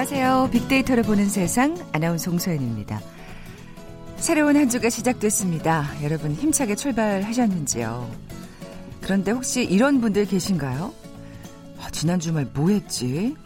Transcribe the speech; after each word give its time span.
안녕하세요. 0.00 0.48
빅데이터를 0.50 1.02
보는 1.02 1.28
세상 1.28 1.76
아나운서 1.92 2.30
송소연입니다. 2.30 3.02
새로운 4.16 4.56
한 4.56 4.66
주가 4.70 4.88
시작됐습니다. 4.88 5.90
여러분 6.02 6.32
힘차게 6.32 6.74
출발하셨는지요? 6.74 8.10
그런데 9.02 9.30
혹시 9.30 9.62
이런 9.62 10.00
분들 10.00 10.24
계신가요? 10.24 10.94
아, 11.78 11.90
지난 11.90 12.18
주말 12.18 12.48
뭐 12.54 12.70
했지? 12.70 13.36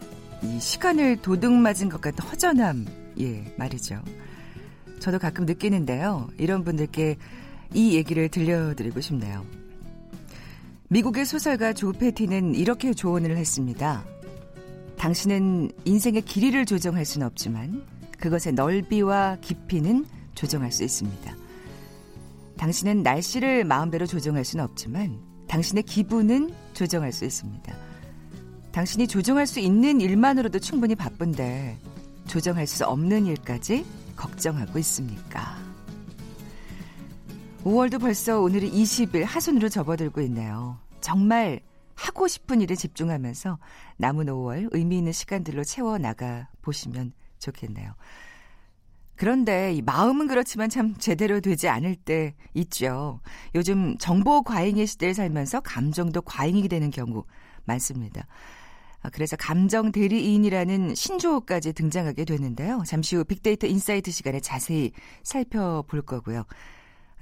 이 0.43 0.59
시간을 0.61 1.17
도둑 1.17 1.51
맞은 1.51 1.89
것 1.89 1.99
같은 1.99 2.23
허전함, 2.23 2.85
예, 3.19 3.43
말이죠. 3.57 4.01
저도 5.01 5.19
가끔 5.19 5.45
느끼는데요. 5.45 6.29
이런 6.37 6.63
분들께 6.63 7.17
이 7.73 7.95
얘기를 7.95 8.29
들려드리고 8.29 9.01
싶네요. 9.01 9.45
미국의 10.87 11.25
소설가 11.25 11.73
조 11.73 11.91
패티는 11.91 12.55
이렇게 12.55 12.93
조언을 12.93 13.35
했습니다. 13.35 14.05
당신은 14.97 15.71
인생의 15.85 16.21
길이를 16.23 16.65
조정할 16.65 17.05
수는 17.05 17.27
없지만 17.27 17.85
그것의 18.19 18.53
넓이와 18.53 19.37
깊이는 19.41 20.05
조정할 20.35 20.71
수 20.71 20.83
있습니다. 20.83 21.35
당신은 22.57 23.03
날씨를 23.03 23.65
마음대로 23.65 24.05
조정할 24.05 24.45
수는 24.45 24.63
없지만 24.63 25.19
당신의 25.47 25.83
기분은 25.83 26.53
조정할 26.73 27.11
수 27.11 27.25
있습니다. 27.25 27.75
당신이 28.71 29.07
조정할 29.07 29.47
수 29.47 29.59
있는 29.59 30.01
일만으로도 30.01 30.59
충분히 30.59 30.95
바쁜데 30.95 31.77
조정할 32.27 32.67
수 32.67 32.85
없는 32.85 33.25
일까지 33.25 33.85
걱정하고 34.15 34.79
있습니까? 34.79 35.57
5월도 37.63 37.99
벌써 37.99 38.39
오늘이 38.39 38.69
20일 38.71 39.23
하순으로 39.23 39.69
접어들고 39.69 40.21
있네요. 40.21 40.77
정말 41.01 41.61
하고 41.95 42.27
싶은 42.27 42.61
일에 42.61 42.75
집중하면서 42.75 43.57
남은 43.97 44.25
5월 44.27 44.69
의미 44.71 44.97
있는 44.97 45.11
시간들로 45.11 45.63
채워 45.63 45.97
나가 45.97 46.49
보시면 46.61 47.13
좋겠네요. 47.39 47.93
그런데 49.15 49.73
이 49.73 49.81
마음은 49.81 50.27
그렇지만 50.27 50.69
참 50.69 50.95
제대로 50.97 51.39
되지 51.39 51.69
않을 51.69 51.95
때 51.95 52.35
있죠. 52.53 53.21
요즘 53.55 53.97
정보 53.97 54.43
과잉의 54.43 54.87
시대를 54.87 55.13
살면서 55.13 55.61
감정도 55.61 56.21
과잉이 56.21 56.67
되는 56.67 56.91
경우 56.91 57.23
많습니다. 57.63 58.27
아, 59.01 59.09
그래서 59.11 59.35
감정 59.37 59.91
대리인이라는 59.91 60.95
신조어까지 60.95 61.73
등장하게 61.73 62.25
됐는데요. 62.25 62.83
잠시 62.85 63.15
후 63.15 63.23
빅데이터 63.23 63.67
인사이트 63.67 64.11
시간에 64.11 64.39
자세히 64.39 64.91
살펴볼 65.23 66.01
거고요. 66.01 66.43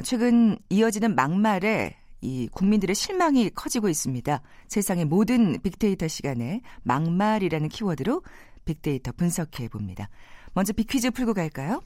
최근 0.04 0.58
이어지는 0.70 1.14
막말에 1.14 1.96
이 2.24 2.48
국민들의 2.54 2.96
실망이 2.96 3.50
커지고 3.50 3.90
있습니다. 3.90 4.42
세상의 4.70 5.06
모든 5.06 5.60
빅데이터 5.62 6.08
시간에 6.08 6.62
막말이라는 6.84 7.68
키워드로 7.68 8.24
빅데이터 8.64 9.12
분석해 9.12 9.68
봅니다. 9.68 10.10
먼저 10.54 10.72
빅퀴즈 10.72 11.12
풀고 11.12 11.34
갈까요? 11.34 11.82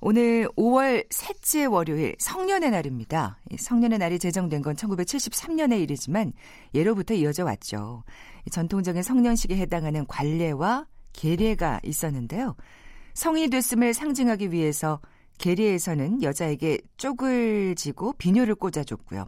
오늘 0.00 0.48
5월 0.56 1.04
셋째 1.10 1.64
월요일 1.64 2.14
성년의 2.18 2.70
날입니다. 2.70 3.38
성년의 3.58 3.98
날이 3.98 4.18
제정된 4.18 4.62
건 4.62 4.76
1973년의 4.76 5.82
일이지만 5.82 6.32
예로부터 6.72 7.12
이어져 7.14 7.44
왔죠. 7.44 8.04
전통적인 8.50 9.02
성년식에 9.02 9.56
해당하는 9.56 10.06
관례와 10.06 10.86
계례가 11.12 11.80
있었는데요. 11.82 12.56
성이 13.12 13.50
됐음을 13.50 13.92
상징하기 13.92 14.52
위해서 14.52 15.00
계례에서는 15.40 16.22
여자에게 16.22 16.78
쪽을 16.98 17.74
지고 17.74 18.12
비녀를 18.12 18.54
꽂아줬고요. 18.54 19.26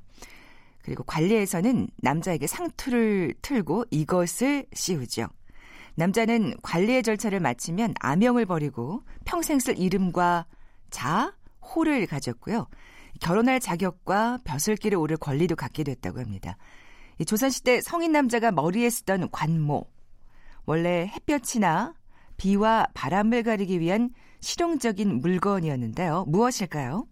그리고 0.82 1.02
관례에서는 1.04 1.88
남자에게 2.02 2.46
상투를 2.46 3.34
틀고 3.40 3.86
이것을 3.90 4.66
씌우죠. 4.74 5.28
남자는 5.94 6.56
관례의 6.62 7.02
절차를 7.02 7.40
마치면 7.40 7.94
아명을 8.00 8.46
버리고 8.46 9.02
평생 9.24 9.58
쓸 9.58 9.78
이름과 9.78 10.46
자, 10.90 11.34
호를 11.62 12.06
가졌고요. 12.06 12.66
결혼할 13.20 13.60
자격과 13.60 14.40
벼슬길을 14.44 14.98
오를 14.98 15.16
권리도 15.16 15.56
갖게 15.56 15.82
됐다고 15.82 16.20
합니다. 16.20 16.56
조선시대 17.24 17.80
성인 17.80 18.12
남자가 18.12 18.52
머리에 18.52 18.90
쓰던 18.90 19.30
관모. 19.30 19.86
원래 20.66 21.06
햇볕이나 21.06 21.94
비와 22.36 22.88
바람을 22.94 23.44
가리기 23.44 23.80
위한 23.80 24.10
실용적인 24.42 25.20
물건이었는데요. 25.20 26.26
무엇일까요? 26.28 27.06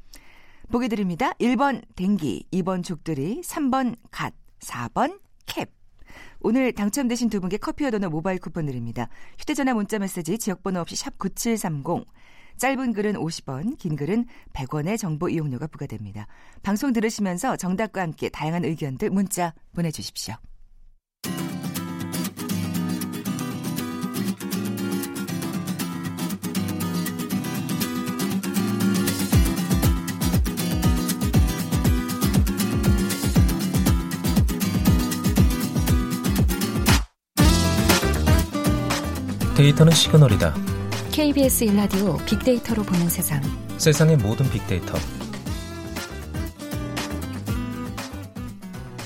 보기 0.70 0.88
드립니다. 0.88 1.32
1번 1.40 1.82
댕기, 1.96 2.44
2번 2.52 2.84
죽들이, 2.84 3.40
3번 3.40 3.96
갓, 4.10 4.34
4번 4.60 5.18
캡. 5.46 5.66
오늘 6.40 6.72
당첨되신 6.72 7.30
두 7.30 7.40
분께 7.40 7.56
커피와 7.56 7.90
도넛 7.90 8.10
모바일 8.10 8.38
쿠폰 8.38 8.66
드립니다. 8.66 9.08
휴대전화 9.38 9.74
문자 9.74 9.98
메시지 9.98 10.38
지역번호 10.38 10.80
없이 10.80 10.96
샵 10.96 11.18
9730. 11.18 12.04
짧은 12.56 12.92
글은 12.92 13.14
50원, 13.14 13.78
긴 13.78 13.96
글은 13.96 14.26
100원의 14.52 14.98
정보 14.98 15.28
이용료가 15.28 15.66
부과됩니다. 15.68 16.26
방송 16.62 16.92
들으시면서 16.92 17.56
정답과 17.56 18.02
함께 18.02 18.28
다양한 18.28 18.64
의견들 18.64 19.10
문자 19.10 19.54
보내주십시오. 19.74 20.34
데이터는 39.60 39.92
시그널이다. 39.92 40.54
KBS 41.12 41.64
일라디오 41.64 42.16
빅데이터로 42.24 42.82
보는 42.82 43.10
세상. 43.10 43.42
세상의 43.76 44.16
모든 44.16 44.48
빅데이터. 44.48 44.94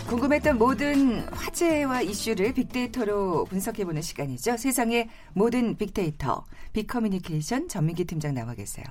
궁금했던 0.07 0.57
모든 0.57 1.27
화제와 1.31 2.03
이슈를 2.03 2.55
빅데이터로 2.55 3.47
분석해보는 3.47 4.01
시간이죠. 4.01 4.57
세상의 4.57 5.09
모든 5.33 5.77
빅데이터, 5.77 6.45
빅커뮤니케이션 6.73 7.67
전민기 7.67 8.05
팀장 8.05 8.35
나와 8.35 8.55
계세요. 8.55 8.85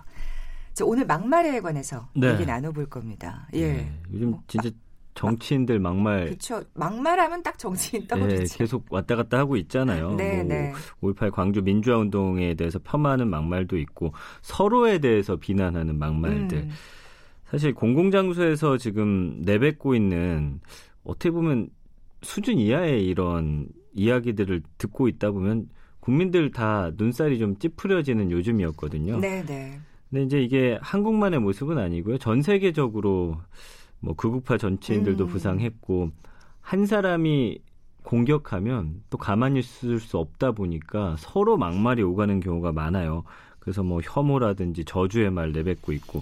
오늘 0.84 1.06
막말에 1.06 1.62
관해서 1.62 2.10
네. 2.14 2.34
얘기 2.34 2.46
나눠볼 2.46 2.90
겁니다. 2.90 3.48
예. 3.54 3.72
네, 3.72 4.00
요즘 4.12 4.32
뭐 4.32 4.44
진짜 4.50 4.70
정치인들 5.16 5.80
막말. 5.80 6.26
그렇죠. 6.26 6.64
막말하면 6.74 7.44
딱 7.44 7.58
정치인 7.58 8.08
떠오르죠. 8.08 8.44
네, 8.46 8.58
계속 8.58 8.86
왔다 8.90 9.16
갔다 9.16 9.38
하고 9.38 9.56
있잖아요. 9.58 10.16
네, 10.16 10.38
뭐 10.38 10.44
네. 10.44 10.74
5.18 11.02 11.32
광주 11.32 11.62
민주화 11.62 11.98
운동에 11.98 12.54
대해서 12.56 12.80
폄하하는 12.80 13.30
막말도 13.30 13.78
있고 13.78 14.14
서로에 14.42 15.00
대해서 15.00 15.36
비난하는 15.36 15.98
막말들. 15.98 16.58
음. 16.58 16.70
사실 17.46 17.74
공공장소에서 17.74 18.78
지금 18.78 19.42
내뱉고 19.42 19.94
있는 19.94 20.60
어떻게 21.04 21.30
보면 21.30 21.70
수준 22.24 22.58
이하의 22.58 23.06
이런 23.06 23.68
이야기들을 23.94 24.64
듣고 24.78 25.08
있다 25.08 25.32
보면 25.32 25.70
국민들 26.00 26.52
다 26.52 26.92
눈살이 26.98 27.38
좀 27.38 27.56
찌푸려지는 27.58 28.32
요즘이었거든요. 28.32 29.20
네, 29.20 29.44
네. 29.46 29.80
근데 30.10 30.26
이제 30.26 30.42
이게 30.42 30.78
한국만의 30.82 31.40
모습은 31.40 31.78
아니고요. 31.78 32.18
전 32.18 32.42
세계적으로 32.42 33.38
뭐 34.04 34.14
극우파 34.16 34.58
정치인들도 34.58 35.24
음. 35.24 35.30
부상했고 35.30 36.12
한 36.60 36.86
사람이 36.86 37.60
공격하면 38.04 39.02
또 39.10 39.18
가만히 39.18 39.60
있을 39.60 40.00
수 40.00 40.18
없다 40.18 40.52
보니까 40.52 41.16
서로 41.18 41.56
막말이 41.56 42.04
오가는 42.04 42.42
경우가 42.42 42.74
많아요. 42.74 43.24
그래서 43.60 43.82
뭐 43.82 44.02
혐오라든지 44.04 44.84
저주의 44.84 45.32
말 45.32 45.54
내뱉고 45.54 45.94
있고 45.94 46.22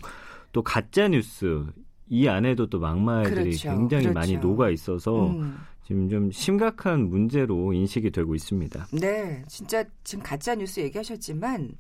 또 0.52 0.62
가짜 0.62 1.08
뉴스 1.08 1.66
이 2.08 2.28
안에도 2.28 2.68
또 2.68 2.80
막말들이 2.80 3.58
그렇죠. 3.58 3.72
굉장히 3.72 4.04
그렇죠. 4.04 4.20
많이 4.20 4.38
녹아 4.38 4.70
있어서 4.70 5.30
음. 5.30 5.58
지금 5.84 6.08
좀 6.08 6.32
심각한 6.32 7.10
문제로 7.10 7.74
인식이 7.74 8.12
되고 8.12 8.36
있습니다. 8.36 8.88
네, 8.94 9.44
진짜 9.48 9.84
지금 10.04 10.24
가짜 10.24 10.54
뉴스 10.54 10.82
얘기하셨지만 10.82 11.72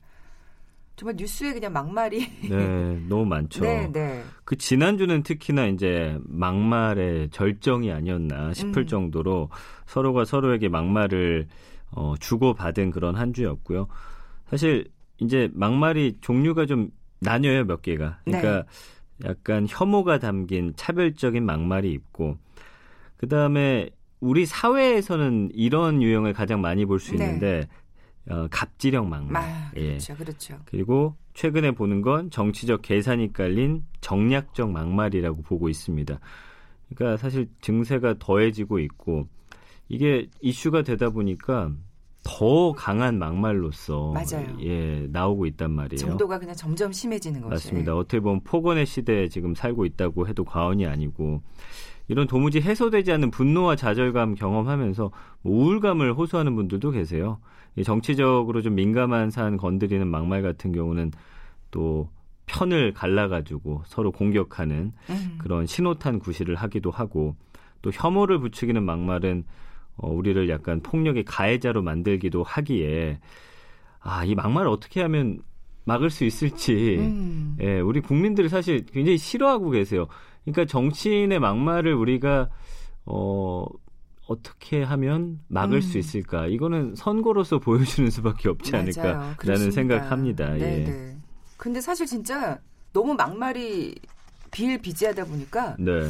정말 1.01 1.15
뉴스에 1.17 1.53
그냥 1.53 1.73
막말이 1.73 2.27
네 2.47 3.01
너무 3.09 3.25
많죠. 3.25 3.63
네, 3.63 3.91
네. 3.91 4.23
그 4.43 4.55
지난주는 4.55 5.23
특히나 5.23 5.65
이제 5.65 6.15
막말의 6.25 7.31
절정이 7.31 7.91
아니었나 7.91 8.53
싶을 8.53 8.83
음. 8.83 8.85
정도로 8.87 9.49
서로가 9.87 10.25
서로에게 10.25 10.69
막말을 10.69 11.47
어, 11.89 12.13
주고 12.19 12.53
받은 12.53 12.91
그런 12.91 13.15
한 13.15 13.33
주였고요. 13.33 13.87
사실 14.47 14.91
이제 15.17 15.49
막말이 15.53 16.17
종류가 16.21 16.67
좀 16.67 16.91
나뉘어요 17.19 17.65
몇 17.65 17.81
개가. 17.81 18.19
그러니까 18.23 18.65
네. 19.17 19.29
약간 19.29 19.65
혐오가 19.67 20.19
담긴 20.19 20.71
차별적인 20.75 21.43
막말이 21.43 21.91
있고 21.93 22.37
그 23.17 23.27
다음에 23.27 23.89
우리 24.19 24.45
사회에서는 24.45 25.49
이런 25.55 26.03
유형을 26.03 26.33
가장 26.33 26.61
많이 26.61 26.85
볼수 26.85 27.15
네. 27.15 27.25
있는데 27.25 27.67
어, 28.31 28.47
갑질형 28.49 29.09
막말. 29.09 29.43
아, 29.43 29.71
예. 29.75 29.97
그렇죠, 29.97 30.13
예. 30.13 30.17
그렇죠. 30.17 30.59
그리고 30.65 31.15
최근에 31.33 31.71
보는 31.71 32.01
건 32.01 32.29
정치적 32.29 32.81
계산이 32.81 33.33
깔린 33.33 33.83
정략적 34.01 34.71
막말이라고 34.71 35.41
보고 35.43 35.69
있습니다. 35.69 36.19
그러니까 36.89 37.17
사실 37.17 37.49
증세가 37.61 38.15
더해지고 38.19 38.79
있고 38.79 39.27
이게 39.87 40.27
이슈가 40.41 40.83
되다 40.83 41.09
보니까 41.09 41.71
더 42.23 42.71
강한 42.73 43.17
막말로서 43.17 44.11
맞아요. 44.13 44.55
예 44.61 45.07
나오고 45.09 45.47
있단 45.47 45.71
말이에요. 45.71 45.97
정도가 45.97 46.37
그냥 46.37 46.55
점점 46.55 46.91
심해지는 46.91 47.41
거죠. 47.41 47.49
맞습니다. 47.49 47.95
어떻게 47.95 48.19
보면 48.19 48.41
폭언의 48.43 48.85
시대에 48.85 49.27
지금 49.27 49.55
살고 49.55 49.85
있다고 49.85 50.27
해도 50.27 50.43
과언이 50.43 50.85
아니고 50.85 51.41
이런 52.11 52.27
도무지 52.27 52.59
해소되지 52.59 53.13
않는 53.13 53.31
분노와 53.31 53.77
좌절감 53.77 54.35
경험하면서 54.35 55.11
뭐 55.43 55.53
우울감을 55.53 56.11
호소하는 56.11 56.57
분들도 56.57 56.91
계세요. 56.91 57.39
정치적으로 57.85 58.61
좀 58.61 58.75
민감한 58.75 59.31
사안 59.31 59.55
건드리는 59.55 60.05
막말 60.05 60.41
같은 60.41 60.73
경우는 60.73 61.11
또 61.71 62.09
편을 62.47 62.91
갈라가지고 62.91 63.83
서로 63.85 64.11
공격하는 64.11 64.91
음. 65.09 65.37
그런 65.37 65.65
신호탄 65.65 66.19
구실을 66.19 66.55
하기도 66.55 66.91
하고 66.91 67.37
또 67.81 67.91
혐오를 67.93 68.39
부추기는 68.39 68.83
막말은 68.83 69.45
어, 69.95 70.11
우리를 70.11 70.49
약간 70.49 70.81
폭력의 70.81 71.23
가해자로 71.23 71.81
만들기도 71.81 72.43
하기에 72.43 73.21
아, 74.01 74.25
이 74.25 74.35
막말을 74.35 74.67
어떻게 74.69 75.01
하면 75.01 75.39
막을 75.85 76.09
수 76.09 76.25
있을지 76.25 76.97
음. 76.99 77.55
예, 77.61 77.79
우리 77.79 78.01
국민들이 78.01 78.49
사실 78.49 78.85
굉장히 78.85 79.17
싫어하고 79.17 79.69
계세요. 79.69 80.07
그러니까 80.43 80.65
정치인의 80.65 81.39
막말을 81.39 81.93
우리가 81.93 82.49
어 83.05 83.65
어떻게 84.27 84.81
하면 84.83 85.39
막을 85.47 85.77
음. 85.77 85.81
수 85.81 85.97
있을까? 85.97 86.47
이거는 86.47 86.95
선거로서 86.95 87.59
보여주는 87.59 88.09
수밖에 88.09 88.49
없지 88.49 88.75
않을까라는 88.75 89.71
생각합니다. 89.71 90.53
네, 90.53 90.59
예. 90.61 90.83
네. 90.83 91.17
근데 91.57 91.81
사실 91.81 92.05
진짜 92.05 92.59
너무 92.93 93.13
막말이 93.13 93.95
비일비재하다 94.51 95.25
보니까 95.25 95.75
네. 95.79 96.07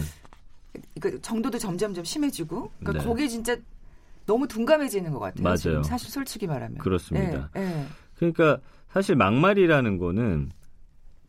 그 1.00 1.22
정도도 1.22 1.57
점점점 1.57 2.04
심해지고 2.04 2.72
그러니까 2.80 3.04
네. 3.04 3.10
거기에 3.10 3.27
진짜 3.27 3.56
너무 4.25 4.48
둔감해지는 4.48 5.12
것 5.12 5.19
같아요. 5.19 5.44
맞아요. 5.44 5.84
사실 5.84 6.10
솔직히 6.10 6.48
말하면 6.48 6.77
그렇습니다. 6.77 7.50
네, 7.54 7.66
네. 7.66 7.88
그러니까 8.16 8.60
사실 8.89 9.16
막말이라는 9.16 9.98
거는 9.98 10.51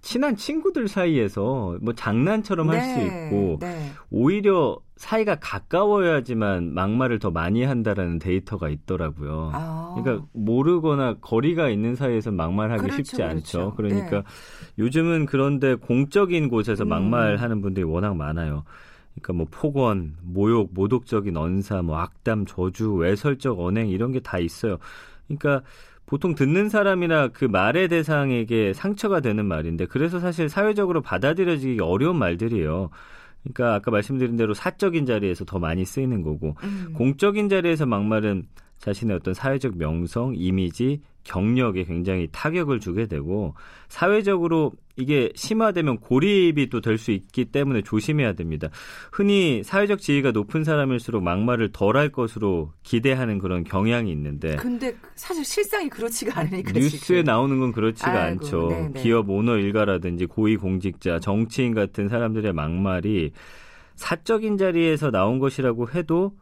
친한 0.03 0.35
친구들 0.37 0.89
사이에서 0.89 1.79
뭐 1.81 1.95
장난처럼 1.95 2.71
네, 2.71 2.79
할수 2.79 3.01
있고 3.01 3.59
네. 3.61 3.93
오히려 4.11 4.79
사이가 4.97 5.37
가까워야지만 5.37 6.75
막말을 6.75 7.19
더 7.21 7.31
많이 7.31 7.65
한다라는 7.65 8.19
데이터가 8.19 8.69
있더라고요. 8.69 9.51
아. 9.55 9.95
그러니까 9.97 10.27
모르거나 10.33 11.15
거리가 11.21 11.69
있는 11.71 11.95
사이에서 11.95 12.33
막말하기 12.33 12.83
그렇죠, 12.83 12.97
쉽지 12.97 13.23
않죠. 13.23 13.75
그렇죠. 13.75 13.77
그러니까 13.77 14.17
네. 14.19 14.23
요즘은 14.79 15.27
그런데 15.27 15.77
공적인 15.77 16.49
곳에서 16.49 16.85
음. 16.85 16.89
막말하는 16.89 17.63
분들이 17.63 17.85
워낙 17.85 18.17
많아요. 18.17 18.65
그러니까 19.15 19.33
뭐 19.35 19.47
폭언, 19.51 20.17
모욕, 20.23 20.71
모독적인 20.73 21.37
언사, 21.37 21.83
뭐 21.83 21.99
악담, 21.99 22.47
저주, 22.47 22.93
외설적 22.95 23.61
언행 23.61 23.89
이런 23.89 24.11
게 24.11 24.21
다 24.21 24.39
있어요. 24.39 24.79
그러니까 25.29 25.63
보통 26.13 26.35
듣는 26.35 26.69
사람이나 26.69 27.29
그 27.29 27.47
말의 27.47 27.89
대상에게 27.89 28.75
상처가 28.75 29.21
되는 29.21 29.47
말인데 29.47 29.87
그래서 29.87 30.21
사실 30.21 30.51
사회적으로 30.51 31.01
받아들여지기 31.01 31.81
어려운 31.81 32.19
말들이에요. 32.19 32.91
그러니까 33.43 33.77
아까 33.77 33.91
말씀드린 33.91 34.37
대로 34.37 34.53
사적인 34.53 35.07
자리에서 35.07 35.47
더 35.47 35.59
많이 35.59 35.87
쓰이는 35.87 36.21
거고 36.21 36.55
음. 36.65 36.93
공적인 36.93 37.49
자리에서 37.49 37.87
막말은 37.87 38.45
자신의 38.83 39.17
어떤 39.17 39.33
사회적 39.33 39.79
명성, 39.79 40.35
이미지, 40.37 41.01
경력에 41.25 41.85
굉장히 41.85 42.29
타격을 42.33 42.81
주게 42.81 43.07
되고 43.07 43.55
사회적으로 43.89 44.73
이게 44.97 45.31
심화되면 45.37 45.99
고립이 45.99 46.69
또 46.69 46.81
될 46.81 46.99
수 46.99 47.13
있기 47.13 47.45
때문에 47.45 47.83
조심해야 47.83 48.33
됩니다. 48.33 48.69
흔히 49.13 49.63
사회적 49.63 50.01
지위가 50.01 50.33
높은 50.33 50.65
사람일수록 50.65 51.23
막말을 51.23 51.71
덜 51.73 51.97
할 51.97 52.09
것으로 52.09 52.73
기대하는 52.83 53.39
그런 53.39 53.63
경향이 53.63 54.11
있는데 54.11 54.57
근데 54.57 54.97
사실 55.15 55.45
실상이 55.45 55.89
그렇지가 55.89 56.41
않으니까 56.41 56.73
뉴스에 56.73 56.99
지금. 56.99 57.25
나오는 57.25 57.61
건 57.61 57.71
그렇지가 57.71 58.11
아이고, 58.11 58.45
않죠. 58.45 58.69
네네. 58.71 59.01
기업 59.01 59.31
오너 59.31 59.59
일가라든지 59.59 60.27
고위 60.27 60.57
공직자, 60.57 61.21
정치인 61.21 61.73
같은 61.73 62.09
사람들의 62.09 62.53
막말이 62.53 63.31
사적인 63.95 64.59
자리에서 64.59 65.13
나온 65.13 65.39
것이라고 65.39 65.89
해도 65.91 66.33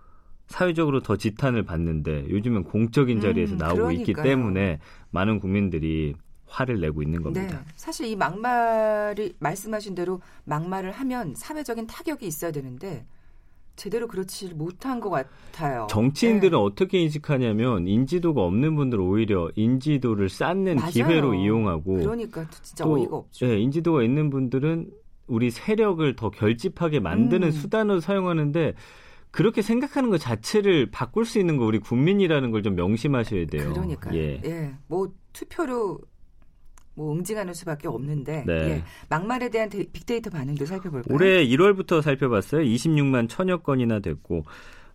사회적으로 0.51 1.01
더 1.01 1.17
지탄을 1.17 1.63
받는데 1.63 2.29
요즘은 2.29 2.65
공적인 2.65 3.21
자리에서 3.21 3.55
음, 3.55 3.59
나오고 3.59 3.77
그러니까요. 3.77 4.01
있기 4.01 4.15
때문에 4.15 4.81
많은 5.11 5.39
국민들이 5.39 6.15
화를 6.47 6.81
내고 6.81 7.03
있는 7.03 7.23
겁니다. 7.23 7.47
네. 7.47 7.73
사실 7.77 8.07
이 8.07 8.17
막말이 8.17 9.35
말씀하신 9.39 9.95
대로 9.95 10.21
막말을 10.45 10.91
하면 10.91 11.35
사회적인 11.37 11.87
타격이 11.87 12.27
있어야 12.27 12.51
되는데 12.51 13.07
제대로 13.77 14.09
그렇지 14.09 14.53
못한 14.55 14.99
것 14.99 15.11
같아요. 15.11 15.87
정치인들은 15.89 16.59
네. 16.59 16.63
어떻게 16.63 16.99
인식하냐면 16.99 17.87
인지도가 17.87 18.43
없는 18.43 18.75
분들 18.75 19.01
오히려 19.01 19.51
인지도를 19.55 20.29
쌓는 20.29 20.77
맞아요. 20.77 20.91
기회로 20.91 21.35
이용하고 21.35 21.95
그러니까 21.95 22.45
진짜 22.51 22.85
또, 22.85 22.95
어이가 22.95 23.17
없죠. 23.17 23.47
네, 23.47 23.61
인지도가 23.61 24.03
있는 24.03 24.31
분들은 24.31 24.91
우리 25.29 25.53
세력을 25.53 26.17
더 26.17 26.31
결집하게 26.31 26.99
만드는 26.99 27.47
음. 27.47 27.53
수단으로 27.53 28.01
사용하는데 28.01 28.75
그렇게 29.31 29.63
생각하는 29.63 30.11
것 30.11 30.19
자체를 30.19 30.91
바꿀 30.91 31.25
수 31.25 31.39
있는 31.39 31.57
거 31.57 31.65
우리 31.65 31.79
국민이라는 31.79 32.51
걸 32.51 32.63
좀 32.63 32.75
명심하셔야 32.75 33.47
돼요. 33.47 33.73
그러니까 33.73 34.15
예. 34.15 34.41
예. 34.45 34.75
뭐 34.87 35.09
투표로 35.33 35.99
뭐 36.95 37.15
응징하는 37.15 37.55
수밖에 37.55 37.89
없는데 37.89 38.45
네. 38.47 38.53
예. 38.53 38.85
막말에 39.09 39.49
대한 39.49 39.69
데, 39.71 39.85
빅데이터 39.93 40.29
반응도 40.31 40.67
살펴볼까요? 40.67 41.15
올해 41.15 41.47
1월부터 41.47 42.03
살펴봤어요. 42.03 42.63
26만 42.63 43.29
천여 43.29 43.59
건이나 43.59 44.01
됐고 44.01 44.45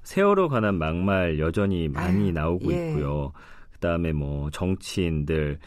세월호 0.03 0.49
관한 0.49 0.75
막말 0.77 1.39
여전히 1.39 1.87
많이 1.87 2.25
아유, 2.25 2.31
나오고 2.33 2.71
예. 2.73 2.89
있고요. 2.89 3.31
그다음에 3.71 4.11
뭐 4.13 4.49
정치인들 4.51 5.57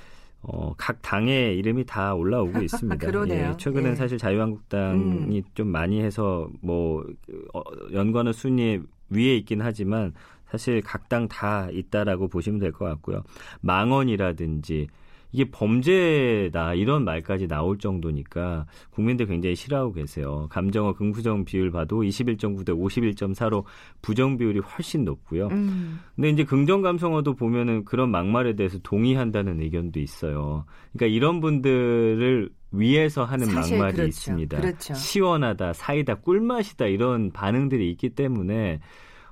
어, 0.42 0.72
각 0.76 1.02
당의 1.02 1.58
이름이 1.58 1.84
다 1.84 2.14
올라오고 2.14 2.60
있습니다. 2.62 2.96
그러네요. 3.06 3.50
예, 3.52 3.56
최근엔 3.56 3.92
예. 3.92 3.96
사실 3.96 4.18
자유한국당이 4.18 5.38
음. 5.38 5.42
좀 5.54 5.68
많이 5.68 6.00
해서 6.00 6.48
뭐 6.60 7.04
어, 7.54 7.62
연관어 7.92 8.32
순위 8.32 8.80
위에 9.10 9.36
있긴 9.36 9.60
하지만 9.60 10.14
사실 10.50 10.80
각 10.82 11.08
당 11.08 11.28
다 11.28 11.68
있다라고 11.70 12.28
보시면 12.28 12.60
될 12.60 12.72
것 12.72 12.84
같고요. 12.86 13.22
망언이라든지 13.60 14.86
이게 15.30 15.50
범죄다 15.50 16.74
이런 16.74 17.04
말까지 17.04 17.48
나올 17.48 17.78
정도니까 17.78 18.66
국민들 18.90 19.26
굉장히 19.26 19.54
싫어하고 19.54 19.92
계세요. 19.92 20.46
감정어 20.50 20.94
긍부정 20.94 21.44
비율 21.44 21.70
봐도 21.70 22.02
21.9 22.02 22.64
대 22.64 22.72
51.4로 22.72 23.64
부정 24.00 24.38
비율이 24.38 24.60
훨씬 24.60 25.04
높고요. 25.04 25.48
음. 25.48 26.00
근데 26.16 26.30
이제 26.30 26.44
긍정 26.44 26.80
감성어도 26.80 27.34
보면은 27.34 27.84
그런 27.84 28.10
막말에 28.10 28.54
대해서 28.56 28.78
동의한다는 28.82 29.60
의견도 29.60 30.00
있어요. 30.00 30.64
그러니까 30.92 31.14
이런 31.14 31.40
분들을 31.40 32.50
위해서 32.72 33.24
하는 33.24 33.48
막말이 33.48 33.92
그렇죠. 33.92 34.04
있습니다. 34.04 34.60
그렇죠. 34.60 34.94
시원하다, 34.94 35.72
사이다, 35.72 36.16
꿀맛이다 36.16 36.86
이런 36.86 37.30
반응들이 37.32 37.90
있기 37.92 38.10
때문에 38.10 38.80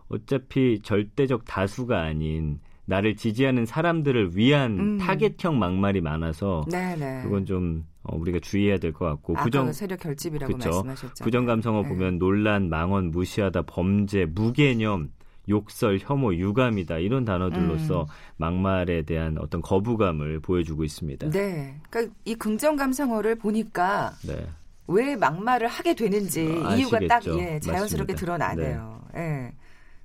어차피 0.09 0.81
절대적 0.83 1.45
다수가 1.45 2.01
아닌 2.01 2.61
나를 2.87 3.17
지지하는 3.17 3.67
사람들을 3.67 4.37
위한 4.37 4.79
음. 4.79 4.99
타겟형 4.99 5.59
막말이 5.59 6.01
많아서 6.01 6.65
네네. 6.71 7.23
그건 7.25 7.45
좀 7.45 7.85
어, 8.05 8.17
우리가 8.17 8.39
주의해야 8.41 8.79
될 8.79 8.93
것 8.93 9.05
같고 9.07 9.35
부정 9.35 9.73
세력 9.73 10.01
결집이라고 10.01 10.53
그쵸? 10.55 10.71
말씀하셨죠. 10.71 11.25
부정 11.25 11.45
감성어 11.45 11.83
네. 11.83 11.89
보면 11.89 12.19
논란, 12.19 12.69
망언, 12.69 13.11
무시하다, 13.11 13.63
범죄, 13.63 14.25
무개념, 14.27 15.11
욕설, 15.49 15.99
혐오, 16.01 16.35
유감이다 16.35 16.99
이런 16.99 17.25
단어들로서 17.25 18.03
음. 18.03 18.07
막말에 18.37 19.03
대한 19.03 19.37
어떤 19.39 19.61
거부감을 19.63 20.41
보여주고 20.41 20.85
있습니다. 20.85 21.31
네, 21.31 21.81
그러니까 21.91 22.15
이 22.25 22.35
긍정 22.37 22.77
감성어를 22.77 23.35
보니까 23.37 24.13
네. 24.27 24.47
왜 24.89 25.17
막말을 25.17 25.67
하게 25.67 25.95
되는지 25.95 26.63
아, 26.65 26.77
이유가 26.77 27.01
딱 27.09 27.27
예, 27.27 27.59
자연스럽게 27.59 28.13
맞습니다. 28.13 28.15
드러나네요. 28.15 29.03
네. 29.15 29.21
예. 29.21 29.53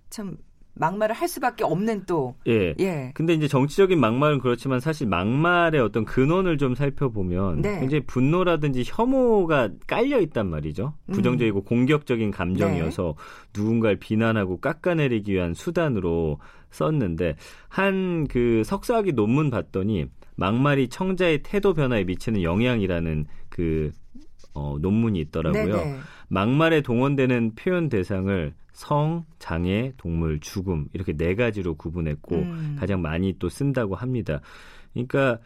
참 0.09 0.35
막말을 0.81 1.15
할 1.15 1.27
수밖에 1.27 1.63
없는 1.63 2.05
또. 2.07 2.35
예. 2.47 2.73
예. 2.79 3.11
근데 3.13 3.33
이제 3.33 3.47
정치적인 3.47 3.99
막말은 3.99 4.39
그렇지만 4.39 4.79
사실 4.79 5.07
막말의 5.07 5.79
어떤 5.79 6.05
근원을 6.05 6.57
좀 6.57 6.73
살펴보면 6.73 7.61
네. 7.61 7.79
굉장히 7.79 8.03
분노라든지 8.05 8.83
혐오가 8.85 9.69
깔려 9.85 10.19
있단 10.19 10.49
말이죠. 10.49 10.93
음. 11.05 11.13
부정적이고 11.13 11.59
음. 11.59 11.63
공격적인 11.63 12.31
감정이어서 12.31 13.15
네. 13.15 13.61
누군가를 13.61 13.97
비난하고 13.97 14.59
깎아내리기 14.59 15.33
위한 15.33 15.53
수단으로 15.53 16.39
썼는데 16.71 17.35
한 17.69 18.25
그 18.29 18.63
석사학위 18.63 19.11
논문 19.13 19.49
봤더니 19.49 20.05
막말이 20.35 20.87
청자의 20.87 21.43
태도 21.43 21.73
변화에 21.73 22.03
미치는 22.03 22.41
영향이라는 22.41 23.25
그 23.49 23.91
어, 24.53 24.77
논문이 24.79 25.19
있더라고요. 25.19 25.77
네네. 25.77 25.99
막말에 26.27 26.81
동원되는 26.81 27.55
표현 27.55 27.89
대상을 27.89 28.53
성, 28.73 29.25
장애, 29.39 29.93
동물, 29.97 30.39
죽음 30.39 30.87
이렇게 30.93 31.13
네 31.13 31.35
가지로 31.35 31.75
구분했고 31.75 32.35
음. 32.35 32.75
가장 32.79 33.01
많이 33.01 33.37
또 33.37 33.49
쓴다고 33.49 33.95
합니다. 33.95 34.41
그러니까 34.93 35.39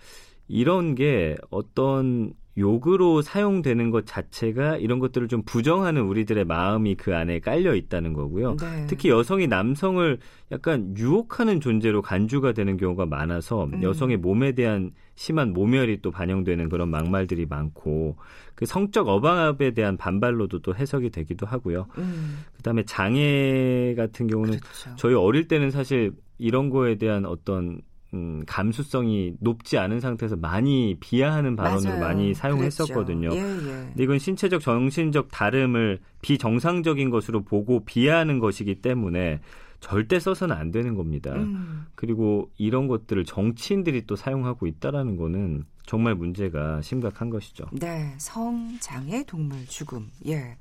이런 0.47 0.95
게 0.95 1.35
어떤 1.49 2.33
욕으로 2.57 3.21
사용되는 3.21 3.91
것 3.91 4.05
자체가 4.05 4.77
이런 4.77 4.99
것들을 4.99 5.27
좀 5.27 5.41
부정하는 5.43 6.03
우리들의 6.03 6.45
마음이 6.45 6.95
그 6.95 7.15
안에 7.15 7.39
깔려 7.39 7.75
있다는 7.75 8.13
거고요. 8.13 8.55
네. 8.57 8.85
특히 8.87 9.09
여성이 9.09 9.47
남성을 9.47 10.17
약간 10.51 10.95
유혹하는 10.97 11.59
존재로 11.59 12.01
간주가 12.01 12.53
되는 12.53 12.77
경우가 12.77 13.05
많아서 13.07 13.65
음. 13.65 13.83
여성의 13.83 14.17
몸에 14.17 14.53
대한 14.53 14.91
심한 15.15 15.53
모멸이 15.53 16.01
또 16.01 16.11
반영되는 16.11 16.69
그런 16.69 16.89
막말들이 16.89 17.45
많고 17.45 18.15
그 18.53 18.65
성적 18.65 19.07
어방압에 19.07 19.71
대한 19.71 19.97
반발로도 19.97 20.59
또 20.59 20.73
해석이 20.75 21.09
되기도 21.09 21.45
하고요. 21.45 21.87
음. 21.97 22.45
그다음에 22.57 22.83
장애 22.83 23.95
같은 23.95 24.27
경우는 24.27 24.59
그렇죠. 24.59 24.95
저희 24.95 25.13
어릴 25.13 25.47
때는 25.47 25.71
사실 25.71 26.13
이런 26.37 26.69
거에 26.69 26.95
대한 26.95 27.25
어떤 27.25 27.81
음, 28.15 28.43
감수성이 28.47 29.33
높지 29.41 29.77
않은 29.77 29.99
상태에서 29.99 30.37
많이 30.37 30.95
비하하는 30.99 31.57
발언으로 31.57 31.97
맞아요. 31.97 31.99
많이 31.99 32.33
사용했었거든요. 32.33 33.29
예, 33.33 33.37
예. 33.37 33.41
근데 33.41 34.03
이건 34.03 34.17
신체적 34.17 34.61
정신적 34.61 35.29
다름을 35.31 35.99
비정상적인 36.21 37.09
것으로 37.09 37.43
보고 37.43 37.83
비하하는 37.83 38.39
것이기 38.39 38.75
때문에 38.75 39.41
절대 39.81 40.19
써서는 40.19 40.55
안 40.55 40.71
되는 40.71 40.95
겁니다. 40.95 41.33
음. 41.33 41.85
그리고 41.95 42.49
이런 42.57 42.87
것들을 42.87 43.25
정치인들이 43.25 44.07
또 44.07 44.15
사용하고 44.15 44.65
있다라는 44.65 45.17
거는 45.17 45.65
정말 45.85 46.15
문제가 46.15 46.81
심각한 46.81 47.29
것이죠. 47.29 47.65
네, 47.73 48.15
성장애 48.17 49.25
동물 49.25 49.65
죽음. 49.67 50.09
예. 50.25 50.57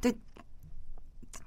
근데 0.00 0.16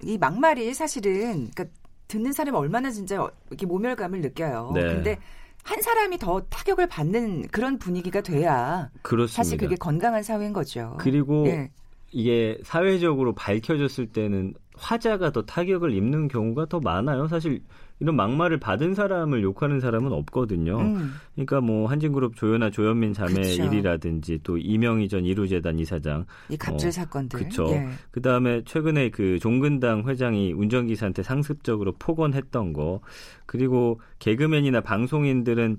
이 0.04 0.18
막말이 0.18 0.74
사실은 0.74 1.50
그러니까 1.52 1.66
듣는 2.12 2.34
사람이 2.34 2.58
얼마나 2.58 2.92
진짜 2.92 3.26
이렇게 3.50 3.66
모멸감을 3.66 4.20
느껴요. 4.20 4.72
네. 4.76 4.82
근데 4.82 5.18
한 5.64 5.82
사람이 5.82 6.18
더 6.18 6.42
타격을 6.50 6.88
받는 6.88 7.48
그런 7.48 7.78
분위기가 7.80 8.20
돼야 8.20 8.90
그렇습니다. 9.02 9.36
사실 9.44 9.58
그게 9.58 9.76
건강한 9.76 10.22
사회인 10.22 10.52
거죠. 10.52 10.98
그리고 11.00 11.48
예. 11.48 11.72
이게 12.12 12.58
사회적으로 12.64 13.34
밝혀졌을 13.34 14.08
때는 14.08 14.54
화자가 14.76 15.32
더 15.32 15.44
타격을 15.44 15.94
입는 15.94 16.28
경우가 16.28 16.66
더 16.66 16.82
많아요. 16.82 17.28
사실 17.28 17.62
이런 18.02 18.16
막말을 18.16 18.58
받은 18.58 18.96
사람을 18.96 19.44
욕하는 19.44 19.80
사람은 19.80 20.12
없거든요. 20.12 20.80
음. 20.80 21.14
그러니까 21.36 21.62
뭐 21.62 21.88
한진그룹 21.88 22.36
조연아 22.36 22.72
조현민 22.72 23.14
자매 23.14 23.36
그쵸. 23.36 23.64
일이라든지 23.64 24.40
또 24.42 24.58
이명희 24.58 25.08
전 25.08 25.24
이루재단 25.24 25.78
이사장 25.78 26.26
이 26.50 26.58
갑질 26.58 26.88
어, 26.88 26.92
사건들. 26.92 27.40
그렇죠. 27.40 27.68
예. 27.70 27.88
그다음에 28.10 28.64
최근에 28.66 29.12
그 29.12 29.38
종근당 29.38 30.10
회장이 30.10 30.52
운전기사한테 30.54 31.22
상습적으로 31.22 31.94
폭언했던 32.00 32.74
거 32.74 33.02
그리고 33.46 34.02
개그맨이나 34.18 34.82
방송인들은 34.82 35.78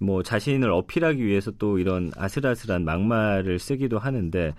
뭐 0.00 0.22
자신을 0.22 0.70
어필하기 0.70 1.24
위해서 1.24 1.50
또 1.58 1.80
이런 1.80 2.12
아슬아슬한 2.16 2.84
막말을 2.84 3.58
쓰기도 3.58 3.98
하는데 3.98 4.54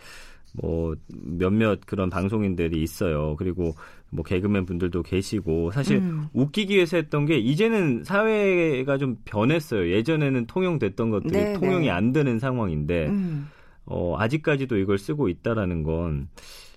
뭐 0.54 0.96
몇몇 1.08 1.80
그런 1.86 2.10
방송인들이 2.10 2.82
있어요. 2.82 3.36
그리고 3.38 3.76
뭐 4.10 4.24
개그맨 4.24 4.66
분들도 4.66 5.04
계시고 5.04 5.72
사실 5.72 5.98
음. 5.98 6.28
웃기기 6.34 6.76
위해서 6.76 6.98
했던 6.98 7.26
게 7.26 7.38
이제는 7.38 8.04
사회가 8.04 8.98
좀 8.98 9.18
변했어요. 9.26 9.92
예전에는 9.92 10.46
통용됐던 10.48 11.10
것들이 11.10 11.32
네, 11.32 11.54
통용이 11.54 11.88
네. 11.88 11.90
안 11.92 12.14
되는 12.14 12.40
상황인데 12.40 13.08
음. 13.08 13.50
어 13.86 14.16
아직까지도 14.18 14.78
이걸 14.78 14.98
쓰고 14.98 15.30
있다라는 15.30 15.84
건 15.84 16.30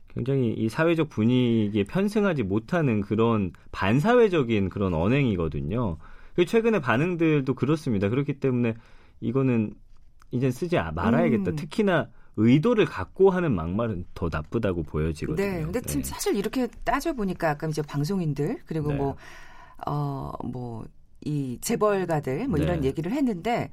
굉장히 0.08 0.52
이 0.52 0.68
사회적 0.68 1.08
분위기에 1.08 1.84
편승하지 1.84 2.42
못하는 2.42 3.00
그런 3.00 3.52
반사회적인 3.70 4.68
그런 4.68 4.94
언행이거든요. 4.94 5.98
그 6.34 6.44
최근에 6.44 6.80
반응들도 6.80 7.54
그렇습니다. 7.54 8.08
그렇기 8.08 8.34
때문에 8.34 8.74
이거는 9.20 9.74
이젠 10.32 10.50
쓰지 10.50 10.76
말아야겠다. 10.94 11.52
음. 11.52 11.56
특히나 11.56 12.08
의도를 12.40 12.86
갖고 12.86 13.30
하는 13.30 13.54
막말은 13.54 14.06
더 14.14 14.28
나쁘다고 14.30 14.82
보여지거든요. 14.82 15.46
네. 15.46 15.62
근데 15.62 15.80
네. 15.80 16.02
사실 16.02 16.36
이렇게 16.36 16.68
따져 16.84 17.12
보니까 17.12 17.50
아까 17.50 17.66
이제 17.66 17.82
방송인들 17.82 18.62
그리고 18.66 18.88
네. 18.92 18.94
뭐 18.96 19.16
어, 19.86 20.32
뭐, 20.44 20.84
이 21.24 21.58
재벌가들 21.60 22.48
뭐 22.48 22.58
네. 22.58 22.64
이런 22.64 22.84
얘기를 22.84 23.12
했는데 23.12 23.70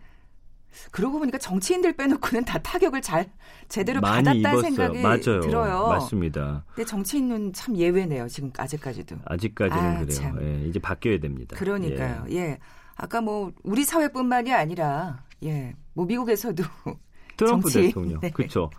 그러고 0.91 1.19
보니까 1.19 1.37
정치인들 1.37 1.93
빼놓고는 1.93 2.45
다 2.45 2.59
타격을 2.59 3.01
잘 3.01 3.29
제대로 3.69 4.01
받았다는 4.01 4.35
입었어요. 4.37 4.61
생각이 4.61 5.01
맞아요. 5.01 5.41
들어요. 5.41 5.87
맞습니다. 5.87 6.65
근데 6.75 6.85
정치인은 6.85 7.53
참 7.53 7.75
예외네요. 7.75 8.27
지금 8.27 8.51
아직까지도. 8.55 9.15
아직까지는 9.25 9.83
아, 9.83 9.99
그래요. 9.99 10.35
예, 10.41 10.67
이제 10.67 10.79
바뀌어야 10.79 11.19
됩니다. 11.19 11.55
그러니까요. 11.55 12.25
예. 12.31 12.35
예. 12.35 12.59
아까 12.95 13.21
뭐 13.21 13.53
우리 13.63 13.85
사회뿐만이 13.85 14.53
아니라 14.53 15.23
예, 15.43 15.73
뭐 15.93 16.05
미국에서도 16.05 16.63
트럼프 17.37 17.69
정치. 17.69 17.87
대통령. 17.87 18.19
네. 18.21 18.29
그렇죠. 18.31 18.69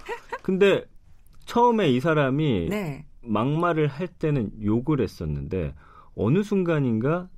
근데 0.43 0.85
처음에 1.47 1.91
이 1.91 2.01
사람이 2.01 2.69
네. 2.69 3.05
막말을 3.23 3.89
할 3.89 4.07
때는 4.07 4.51
욕을 4.63 5.01
했었는데 5.01 5.75
어느 6.15 6.43
순간인가 6.43 7.29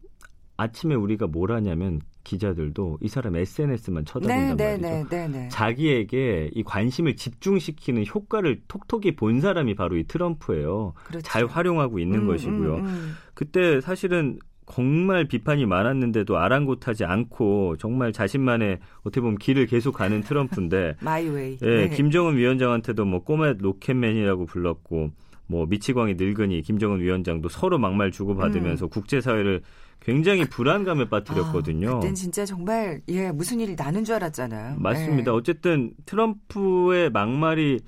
아침에 0.57 0.95
우리가 0.95 1.27
뭘 1.27 1.53
하냐면 1.53 2.01
기자들도 2.23 2.99
이 3.01 3.09
사람 3.09 3.37
SNS만 3.37 4.05
쳐다본단 4.05 4.57
네, 4.57 4.77
네 4.77 4.89
말이죠. 4.89 5.09
네, 5.09 5.29
네, 5.29 5.29
네, 5.29 5.49
자기에게 5.49 6.51
이 6.55 6.63
관심을 6.63 7.17
집중시키는 7.17 8.05
효과를 8.07 8.61
톡톡히 8.69 9.17
본 9.17 9.41
사람이 9.41 9.75
바로 9.75 9.97
이 9.97 10.05
트럼프예요. 10.05 10.93
그렇죠. 11.05 11.23
잘 11.23 11.47
활용하고 11.47 11.99
있는 11.99 12.21
음, 12.21 12.27
것이고요. 12.27 12.75
음, 12.77 12.87
음. 12.87 13.13
그때 13.35 13.81
사실은 13.81 14.39
정말 14.67 15.25
비판이 15.25 15.67
많았는데도 15.67 16.39
아랑곳하지 16.39 17.05
않고 17.05 17.77
정말 17.79 18.13
자신만의 18.13 18.79
어떻게 19.01 19.21
보면 19.21 19.39
길을 19.39 19.67
계속 19.67 19.93
가는 19.93 20.21
트럼프인데 20.23 20.97
my 21.03 21.21
way. 21.21 21.59
예, 21.63 21.67
네. 21.67 21.89
김정은 21.89 22.37
위원장한테도 22.37 23.05
뭐 23.05 23.25
꼬마 23.25 23.59
rocket 23.61 23.98
man이라고 23.98 24.47
불렀고 24.47 25.11
뭐 25.47 25.67
미치광이 25.67 26.15
늙은이 26.15 26.63
김정은 26.63 27.01
위원장도 27.01 27.49
서로 27.49 27.79
막말 27.79 28.13
주고받으면서 28.13 28.87
음. 28.87 28.89
국제사회를 28.89 29.63
굉장히 30.01 30.45
불안감에 30.45 31.09
빠뜨렸거든요. 31.09 31.97
아, 31.97 32.01
그땐 32.01 32.15
진짜 32.15 32.47
정말 32.47 33.03
예 33.09 33.31
무슨 33.33 33.61
일이 33.61 33.75
나는 33.75 34.05
줄 34.05 34.15
알았잖아요. 34.15 34.77
맞습니다. 34.79 35.31
네. 35.33 35.37
어쨌든 35.37 35.93
트럼프의 36.07 37.11
막말이 37.11 37.81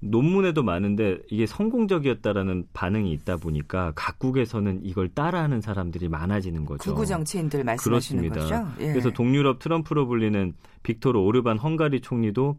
논란도 0.00 0.62
많은데 0.62 1.18
이게 1.28 1.46
성공적이었다라는 1.46 2.66
반응이 2.72 3.12
있다 3.12 3.36
보니까 3.36 3.92
각국에서는 3.96 4.80
이걸 4.84 5.08
따라하는 5.08 5.60
사람들이 5.60 6.08
많아지는 6.08 6.64
거죠. 6.66 6.90
구구 6.90 7.04
정치인들 7.04 7.64
말씀하시는 7.64 8.28
그렇습니다. 8.30 8.64
거죠. 8.64 8.82
예. 8.84 8.92
그래서 8.92 9.10
동유럽 9.10 9.58
트럼프로 9.58 10.06
불리는 10.06 10.54
빅토르 10.84 11.18
오르반 11.18 11.58
헝가리 11.58 12.00
총리도 12.00 12.56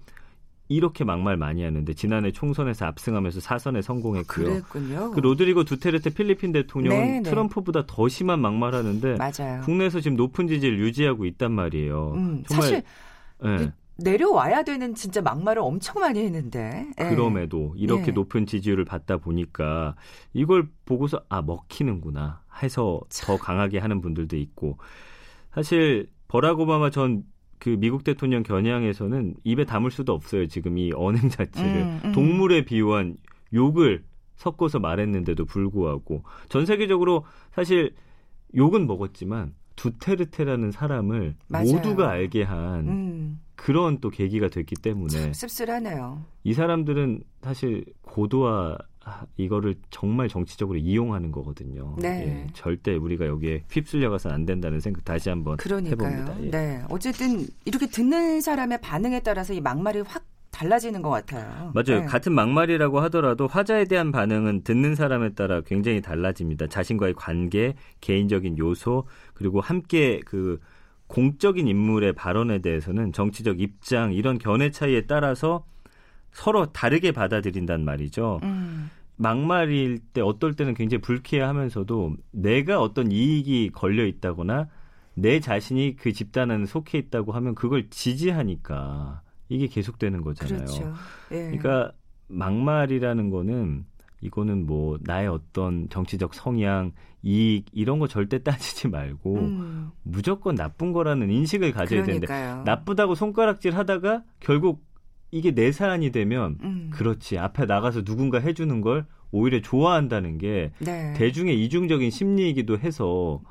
이렇게 0.72 1.03
막말 1.03 1.36
많이 1.36 1.63
하는데 1.63 1.93
지난해 1.93 2.31
총선에서 2.31 2.86
압승하면서 2.86 3.39
사선에 3.39 3.81
성공했고요. 3.81 4.46
그랬군요. 4.46 5.12
그 5.12 5.19
로드리고 5.19 5.63
두테르테 5.63 6.12
필리핀 6.12 6.51
대통령은 6.51 6.98
네네. 7.00 7.19
네. 7.22 7.29
트럼프보다 7.29 7.86
더 7.88 8.08
심한 8.08 8.39
막말하는데 8.39 9.15
맞아요. 9.17 9.62
국내에서 9.62 10.00
지금 10.00 10.15
높은 10.15 10.48
지지를 10.48 10.77
유지하고 10.79 11.25
있단 11.25 11.51
말이에요. 11.53 12.13
음, 12.15 12.43
정말 12.48 12.62
사실 12.62 12.84
네. 13.43 13.72
내려와야 14.03 14.63
되는 14.63 14.96
진짜 14.96 15.22
막말을 15.22 15.62
엄청 15.62 16.01
많이 16.01 16.20
했는데. 16.24 16.88
예. 17.00 17.10
그럼에도 17.10 17.74
이렇게 17.77 18.08
예. 18.08 18.12
높은 18.12 18.46
지지율을 18.46 18.86
받다 18.86 19.18
보니까 19.18 19.96
이걸 20.34 20.68
보고서 20.86 21.24
아 21.29 21.41
먹히는구나 21.41 22.41
해서 22.62 23.01
참. 23.10 23.38
더 23.38 23.44
강하게 23.44 23.79
하는 23.79 24.01
분들도 24.01 24.38
있고 24.38 24.77
사실 25.51 26.10
버락 26.27 26.60
오바마 26.60 26.89
전 26.89 27.24
그 27.60 27.75
미국 27.77 28.03
대통령 28.03 28.41
겨냥에서는 28.41 29.36
입에 29.44 29.65
담을 29.65 29.91
수도 29.91 30.13
없어요. 30.13 30.48
지금 30.48 30.77
이 30.77 30.91
언행 30.96 31.29
자체를 31.29 31.82
음, 31.82 32.01
음. 32.06 32.12
동물에 32.13 32.63
비유한 32.65 33.18
욕을 33.53 34.06
섞어서 34.38 34.79
말했는데도 34.79 35.44
불구하고 35.46 36.24
전 36.48 36.65
세계적으로 36.65 37.25
사실 37.51 37.94
욕은 38.56 38.88
먹었지만 38.88 39.53
두테르테라는 39.75 40.72
사람을 40.72 41.36
맞아요. 41.50 41.74
모두가 41.74 42.10
알게 42.10 42.44
한 42.44 42.88
음. 42.88 43.41
그런 43.60 44.00
또 44.00 44.10
계기가 44.10 44.48
됐기 44.48 44.75
때문에 44.75 45.34
씁쓸하네요. 45.34 46.24
이 46.46 46.54
사람들은 46.54 47.24
사실 47.42 47.84
고도화 48.04 48.78
이거를 49.36 49.75
정말 49.89 50.30
정치적으로 50.30 50.78
이용하는 50.78 51.32
거거든요. 51.32 51.96
네. 52.00 52.08
예, 52.08 52.48
절대 52.54 52.96
우리가 52.96 53.25
여기에 53.25 53.63
휩쓸려가서 53.70 54.30
안 54.30 54.46
된다는 54.46 54.80
생각 54.80 55.04
다시 55.04 55.30
한번 55.30 55.58
그러니까요. 55.58 56.10
해봅니다. 56.10 56.44
예. 56.44 56.51
네. 56.51 56.84
어쨌든 56.89 57.46
이렇게 57.66 57.88
듣는 57.88 58.39
사람의 58.39 58.80
반응에 58.82 59.20
따라서 59.22 59.54
이 59.54 59.60
막말이 59.60 60.01
확 60.01 60.24
달라지는 60.51 61.01
것 61.01 61.10
같아요. 61.10 61.72
맞아요. 61.74 62.01
네. 62.01 62.06
같은 62.06 62.34
막말이라고 62.34 63.01
하더라도 63.01 63.48
화자에 63.48 63.86
대한 63.86 64.12
반응은 64.12 64.63
듣는 64.63 64.96
사람에 64.96 65.34
따라 65.34 65.62
굉장히 65.62 66.01
달라집니다. 66.01 66.68
자신과의 66.68 67.13
관계, 67.16 67.75
개인적인 68.01 68.58
요소, 68.58 69.06
그리고 69.34 69.60
함께 69.60 70.22
그 70.25 70.60
공적인 71.10 71.68
인물의 71.68 72.13
발언에 72.13 72.60
대해서는 72.60 73.12
정치적 73.13 73.60
입장 73.60 74.13
이런 74.13 74.38
견해 74.38 74.70
차이에 74.70 75.08
따라서 75.08 75.66
서로 76.32 76.68
다르게 76.68 77.12
받아들인단 77.12 77.84
말이죠. 77.84 78.39
음. 78.44 78.92
막말일 79.16 80.00
때 80.13 80.22
어떨 80.22 80.54
때는 80.54 80.75
굉장히 80.75 81.01
불쾌하면서도 81.01 82.16
내가 82.32 82.80
어떤 82.80 83.12
이익이 83.12 83.72
걸려 83.74 84.06
있다거나 84.06 84.70
내 85.16 85.39
자신이 85.39 85.96
그 85.98 86.13
집단에 86.13 86.66
속해 86.66 87.00
있다고 87.00 87.32
하면 87.34 87.56
그걸 87.56 87.89
지지하니까 87.89 89.22
이게 89.50 89.68
계속되는 89.68 90.22
거잖아요. 90.22 90.63
그렇죠. 90.63 90.94
예. 91.32 91.38
그러니까 91.38 91.92
막말이라는 92.28 93.32
거는 93.32 93.86
이거는 94.22 94.66
뭐 94.66 94.98
나의 95.02 95.28
어떤 95.28 95.88
정치적 95.90 96.34
성향, 96.34 96.92
이익 97.24 97.66
이런 97.72 98.00
거 98.00 98.08
절대 98.08 98.42
따지지 98.44 98.88
말고 98.88 99.36
음. 99.36 99.92
무조건 100.04 100.56
나쁜 100.56 100.92
거라는 100.94 101.30
인식을 101.30 101.72
가져야 101.72 102.04
그러니까요. 102.04 102.48
되는데 102.50 102.70
나쁘다고 102.72 103.16
손가락질 103.16 103.76
하다가 103.76 104.24
결국 104.40 104.84
이게 105.32 105.52
내 105.54 105.72
사안이 105.72 106.12
되면 106.12 106.58
음. 106.64 106.90
그렇지 106.94 107.38
앞에 107.38 107.66
나가서 107.66 108.04
누군가 108.04 108.40
해주는 108.40 108.82
걸 108.82 109.06
오히려 109.32 109.62
좋아한다는 109.62 110.38
게 110.38 110.72
네. 110.80 111.14
대중의 111.16 111.64
이중적인 111.66 112.10
심리이기도 112.10 112.80
해서 112.80 113.42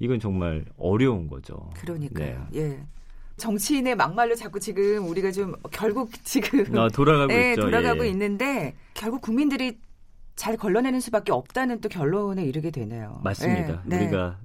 이건 0.00 0.18
정말 0.18 0.64
어려운 0.76 1.28
거죠. 1.28 1.70
그러니까요. 1.74 2.46
네. 2.50 2.60
예. 2.60 2.86
정치인의 3.36 3.96
막말로 3.96 4.34
자꾸 4.34 4.60
지금 4.60 5.06
우리가 5.08 5.30
좀 5.30 5.54
결국 5.70 6.10
지금 6.24 6.76
아, 6.76 6.88
돌아가고 6.88 7.28
네, 7.32 7.50
있죠. 7.50 7.62
돌아가고 7.62 8.04
예. 8.04 8.10
있는데 8.10 8.74
결국 8.94 9.20
국민들이 9.20 9.78
잘 10.40 10.56
걸러내는 10.56 11.00
수밖에 11.00 11.32
없다는 11.32 11.82
또 11.82 11.90
결론에 11.90 12.42
이르게 12.46 12.70
되네요. 12.70 13.20
맞습니다. 13.22 13.82
네. 13.84 13.98
우리가 13.98 14.38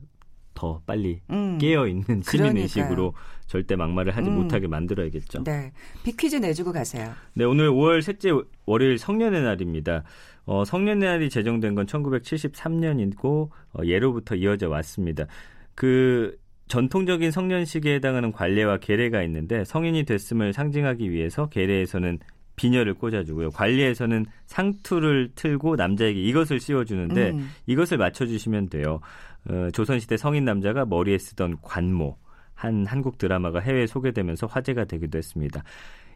더 0.53 0.81
빨리 0.85 1.21
음, 1.29 1.57
깨어 1.57 1.87
있는 1.87 2.21
시민 2.21 2.57
의식으로 2.57 3.13
절대 3.47 3.77
막말을 3.77 4.13
하지 4.13 4.27
음, 4.27 4.35
못하게 4.35 4.67
만들어야겠죠. 4.67 5.45
네, 5.45 5.71
비퀴즈 6.03 6.35
내주고 6.35 6.73
가세요. 6.73 7.13
네, 7.33 7.45
오늘 7.45 7.69
5월 7.69 8.01
셋째 8.01 8.29
월요일 8.65 8.97
성년의 8.97 9.41
날입니다. 9.43 10.03
어, 10.43 10.65
성년의 10.65 11.07
날이 11.07 11.29
제정된 11.29 11.75
건 11.75 11.85
1973년이고 11.85 13.49
어, 13.71 13.85
예로부터 13.85 14.35
이어져 14.35 14.67
왔습니다. 14.67 15.27
그 15.75 16.37
전통적인 16.67 17.31
성년식에 17.31 17.95
해당하는 17.95 18.33
관례와 18.33 18.79
계례가 18.79 19.23
있는데 19.23 19.63
성인이 19.63 20.03
됐음을 20.03 20.51
상징하기 20.51 21.09
위해서 21.09 21.47
계례에서는 21.47 22.19
비녀를 22.55 22.93
꽂아주고요. 22.93 23.51
관리에서는 23.51 24.25
상투를 24.45 25.31
틀고 25.35 25.75
남자에게 25.75 26.21
이것을 26.21 26.59
씌워주는데 26.59 27.31
음. 27.31 27.49
이것을 27.65 27.97
맞춰주시면 27.97 28.69
돼요. 28.69 28.99
어, 29.49 29.69
조선시대 29.73 30.17
성인 30.17 30.45
남자가 30.45 30.85
머리에 30.85 31.17
쓰던 31.17 31.57
관모. 31.61 32.17
한 32.55 32.85
한국 32.85 33.17
드라마가 33.17 33.59
해외에 33.59 33.85
소개되면서 33.85 34.47
화제가 34.47 34.85
되기도 34.85 35.17
했습니다. 35.17 35.61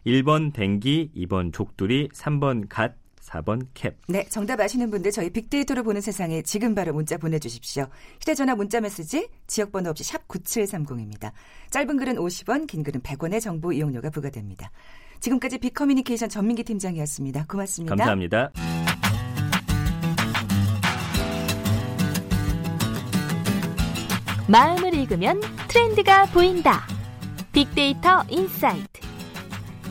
1번 0.06 0.52
댕기, 0.52 1.12
2번 1.14 1.52
족두리, 1.52 2.08
3번 2.08 2.66
갓, 2.68 2.94
4번 3.20 3.66
캡. 3.74 3.96
네, 4.08 4.24
정답 4.28 4.58
아시는 4.60 4.90
분들 4.90 5.10
저희 5.10 5.30
빅데이터로 5.30 5.82
보는 5.82 6.00
세상에 6.00 6.42
지금 6.42 6.74
바로 6.74 6.92
문자 6.92 7.18
보내주십시오. 7.18 7.86
휴대전화 8.20 8.54
문자 8.56 8.80
메시지 8.80 9.28
지역번호 9.46 9.90
없이 9.90 10.02
샵 10.02 10.26
9730입니다. 10.26 11.32
짧은 11.70 11.96
글은 11.98 12.16
50원, 12.16 12.66
긴 12.66 12.82
글은 12.82 13.02
100원의 13.02 13.40
정보 13.40 13.72
이용료가 13.72 14.10
부과됩니다. 14.10 14.70
지금까지 15.20 15.58
빅커뮤니케이션 15.58 16.28
전민기 16.28 16.64
팀장이었습니다. 16.64 17.46
고맙습니다. 17.46 17.94
감사합니다. 17.94 18.50
마음을 24.48 24.94
읽으면 24.94 25.40
트렌드가 25.68 26.26
보인다. 26.26 26.82
빅데이터 27.52 28.24
insight. 28.28 29.00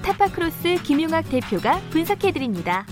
타파크로스 0.01 0.81
김용학 0.83 1.29
대표가 1.29 1.79
분석해드립니다. 1.91 2.85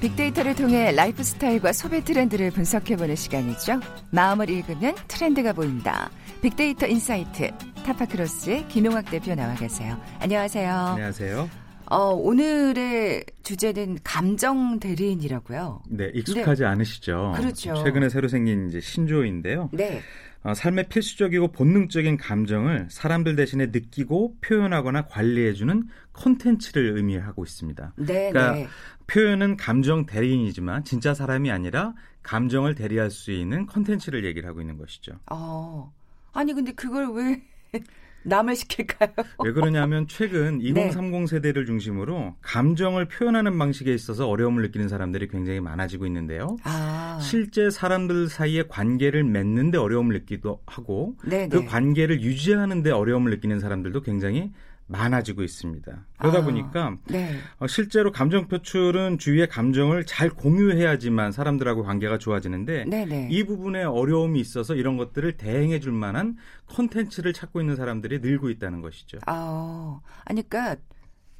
빅데이터를 0.00 0.54
통해 0.54 0.92
라이프 0.92 1.22
스타일과 1.22 1.72
소비 1.72 2.02
트렌드를 2.04 2.50
분석해보는 2.52 3.16
시간이죠. 3.16 3.80
마음을 4.10 4.48
읽으면 4.48 4.94
트렌드가 5.08 5.52
보인다. 5.52 6.10
빅데이터 6.40 6.86
insight 6.86 7.50
타파크로스의 7.82 8.68
김용학 8.68 9.10
대표 9.10 9.34
나와 9.34 9.54
계세요. 9.54 10.00
안녕하세요. 10.20 10.72
안녕하세요. 10.72 11.50
어, 11.86 11.96
오늘의 12.14 13.24
주제는 13.42 13.98
감정 14.04 14.78
대리인이라고요. 14.78 15.82
네, 15.88 16.10
익숙하지 16.14 16.62
네. 16.62 16.68
않으시죠? 16.68 17.34
그렇죠. 17.36 17.74
최근에 17.82 18.08
새로 18.08 18.28
생긴 18.28 18.68
이제 18.68 18.80
신조어인데요. 18.80 19.70
네. 19.72 20.00
어, 20.42 20.54
삶의 20.54 20.88
필수적이고 20.88 21.48
본능적인 21.48 22.16
감정을 22.16 22.86
사람들 22.90 23.36
대신에 23.36 23.66
느끼고 23.66 24.36
표현하거나 24.40 25.06
관리해주는 25.06 25.88
콘텐츠를 26.12 26.96
의미하고 26.96 27.44
있습니다. 27.44 27.94
네, 27.96 28.30
그러니까 28.30 28.52
네. 28.52 28.68
표현은 29.08 29.56
감정 29.56 30.06
대리인이지만 30.06 30.84
진짜 30.84 31.12
사람이 31.12 31.50
아니라 31.50 31.94
감정을 32.22 32.74
대리할 32.74 33.10
수 33.10 33.32
있는 33.32 33.66
콘텐츠를 33.66 34.24
얘기를 34.24 34.48
하고 34.48 34.60
있는 34.60 34.78
것이죠. 34.78 35.12
어, 35.30 35.92
아니 36.32 36.54
근데 36.54 36.72
그걸 36.72 37.10
왜 37.12 37.42
남을 38.22 38.54
시킬까요? 38.54 39.10
왜 39.44 39.52
그러냐면 39.52 40.06
최근 40.06 40.60
2030 40.60 41.20
네. 41.20 41.26
세대를 41.26 41.64
중심으로 41.64 42.34
감정을 42.42 43.08
표현하는 43.08 43.58
방식에 43.58 43.94
있어서 43.94 44.28
어려움을 44.28 44.62
느끼는 44.62 44.88
사람들이 44.88 45.28
굉장히 45.28 45.60
많아지고 45.60 46.06
있는데요. 46.06 46.56
아. 46.64 47.18
실제 47.22 47.70
사람들 47.70 48.28
사이에 48.28 48.64
관계를 48.68 49.24
맺는데 49.24 49.78
어려움을 49.78 50.14
느끼기도 50.14 50.60
하고 50.66 51.16
네네. 51.24 51.48
그 51.48 51.56
네. 51.56 51.64
관계를 51.64 52.20
유지하는데 52.20 52.90
어려움을 52.90 53.30
느끼는 53.30 53.58
사람들도 53.58 54.02
굉장히 54.02 54.52
많아지고 54.90 55.42
있습니다. 55.42 56.06
그러다 56.18 56.38
아, 56.38 56.44
보니까 56.44 56.96
네. 57.08 57.38
어, 57.58 57.66
실제로 57.66 58.10
감정 58.10 58.48
표출은 58.48 59.18
주위의 59.18 59.48
감정을 59.48 60.04
잘 60.04 60.30
공유해야지만 60.30 61.32
사람들하고 61.32 61.84
관계가 61.84 62.18
좋아지는데 62.18 62.84
네네. 62.86 63.28
이 63.30 63.44
부분에 63.44 63.84
어려움이 63.84 64.40
있어서 64.40 64.74
이런 64.74 64.96
것들을 64.96 65.36
대행해 65.36 65.78
줄 65.78 65.92
만한 65.92 66.36
콘텐츠를 66.66 67.32
찾고 67.32 67.60
있는 67.60 67.76
사람들이 67.76 68.18
늘고 68.18 68.50
있다는 68.50 68.80
것이죠. 68.80 69.18
아, 69.26 70.00
아니 70.24 70.46
그러니까 70.48 70.80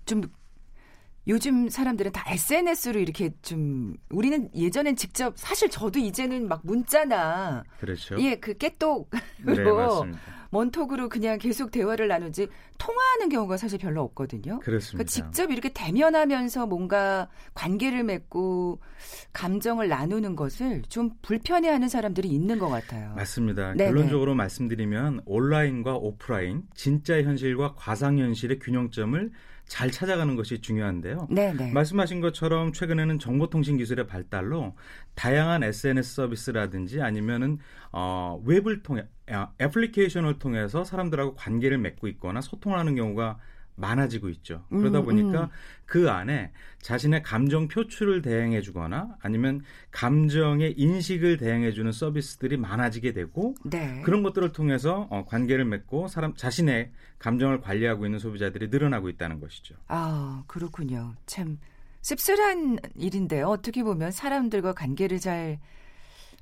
좀 0.06 0.22
요즘 1.28 1.68
사람들은 1.68 2.12
다 2.12 2.24
SNS로 2.26 2.98
이렇게 2.98 3.30
좀 3.42 3.94
우리는 4.10 4.48
예전엔 4.54 4.96
직접 4.96 5.34
사실 5.36 5.68
저도 5.68 5.98
이제는 5.98 6.48
막 6.48 6.60
문자나 6.64 7.64
그렇죠. 7.78 8.20
예, 8.20 8.36
그 8.36 8.56
깨똑으로 8.56 9.06
네, 9.44 10.12
먼톡으로 10.50 11.08
그냥 11.08 11.38
계속 11.38 11.70
대화를 11.70 12.08
나누지 12.08 12.48
통화하는 12.78 13.28
경우가 13.28 13.56
사실 13.56 13.78
별로 13.78 14.02
없거든요. 14.02 14.58
그렇습니다. 14.60 14.90
그러니까 14.90 15.10
직접 15.10 15.50
이렇게 15.50 15.70
대면하면서 15.72 16.66
뭔가 16.66 17.28
관계를 17.54 18.04
맺고 18.04 18.80
감정을 19.32 19.88
나누는 19.88 20.36
것을 20.36 20.82
좀 20.88 21.10
불편해하는 21.22 21.88
사람들이 21.88 22.28
있는 22.28 22.58
것 22.58 22.68
같아요. 22.68 23.14
맞습니다. 23.14 23.74
네네. 23.74 23.84
결론적으로 23.84 24.34
말씀드리면 24.34 25.22
온라인과 25.24 25.94
오프라인, 25.96 26.62
진짜 26.74 27.22
현실과 27.22 27.74
과상 27.76 28.18
현실의 28.18 28.58
균형점을 28.58 29.30
잘 29.70 29.88
찾아가는 29.92 30.34
것이 30.34 30.60
중요한데요. 30.60 31.28
네네. 31.30 31.70
말씀하신 31.70 32.20
것처럼 32.20 32.72
최근에는 32.72 33.20
정보통신 33.20 33.76
기술의 33.76 34.08
발달로 34.08 34.74
다양한 35.14 35.62
SNS 35.62 36.16
서비스라든지 36.16 37.00
아니면은 37.00 37.58
어, 37.92 38.42
웹을 38.44 38.82
통해 38.82 39.06
아, 39.28 39.52
애플리케이션을 39.60 40.40
통해서 40.40 40.82
사람들하고 40.82 41.36
관계를 41.36 41.78
맺고 41.78 42.08
있거나 42.08 42.40
소통하는 42.40 42.96
경우가 42.96 43.38
많아지고 43.80 44.28
있죠. 44.28 44.64
그러다 44.68 45.00
음, 45.00 45.04
보니까 45.04 45.44
음. 45.44 45.48
그 45.86 46.10
안에 46.10 46.52
자신의 46.80 47.22
감정 47.22 47.68
표출을 47.68 48.22
대행해 48.22 48.60
주거나 48.60 49.16
아니면 49.20 49.62
감정의 49.90 50.74
인식을 50.76 51.36
대행해 51.36 51.72
주는 51.72 51.90
서비스들이 51.90 52.56
많아지게 52.56 53.12
되고 53.12 53.54
네. 53.64 54.00
그런 54.04 54.22
것들을 54.22 54.52
통해서 54.52 55.08
어, 55.10 55.24
관계를 55.26 55.64
맺고 55.64 56.08
사람 56.08 56.34
자신의 56.34 56.92
감정을 57.18 57.60
관리하고 57.60 58.06
있는 58.06 58.18
소비자들이 58.18 58.68
늘어나고 58.68 59.08
있다는 59.08 59.40
것이죠. 59.40 59.74
아, 59.88 60.44
그렇군요. 60.46 61.14
참 61.26 61.58
씁쓸한 62.02 62.78
일인데요. 62.94 63.46
어떻게 63.48 63.82
보면 63.82 64.10
사람들과 64.10 64.72
관계를 64.72 65.18
잘 65.18 65.58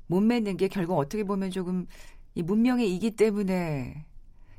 못 0.08 0.20
맺는 0.22 0.56
게 0.56 0.68
결국 0.68 0.98
어떻게 0.98 1.22
보면 1.22 1.50
조금 1.50 1.86
이 2.34 2.42
문명의 2.42 2.92
이기 2.94 3.12
때문에 3.12 4.04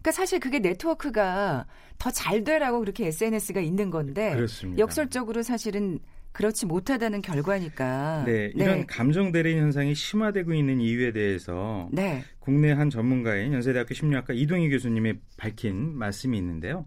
그러니까 0.02 0.12
사실 0.12 0.40
그게 0.40 0.60
네트워크가 0.60 1.66
더 1.98 2.12
잘 2.12 2.44
되라고 2.44 2.80
그렇게 2.80 3.08
SNS가 3.08 3.60
있는 3.60 3.90
건데 3.90 4.34
그렇습니다. 4.34 4.80
역설적으로 4.80 5.44
사실은 5.44 6.00
그렇지 6.32 6.66
못하다는 6.66 7.22
결과니까. 7.22 8.24
네, 8.26 8.52
이런 8.56 8.80
네. 8.80 8.86
감정 8.88 9.32
대리 9.32 9.58
현상이 9.58 9.96
심화되고 9.96 10.54
있는 10.54 10.80
이유에 10.80 11.12
대해서 11.12 11.90
네. 11.92 12.24
국내 12.40 12.72
한 12.72 12.90
전문가인 12.90 13.52
연세대학교 13.54 13.94
심리학과 13.94 14.34
이동희 14.34 14.70
교수님이 14.70 15.16
밝힌 15.38 15.98
말씀이 15.98 16.38
있는데요. 16.38 16.86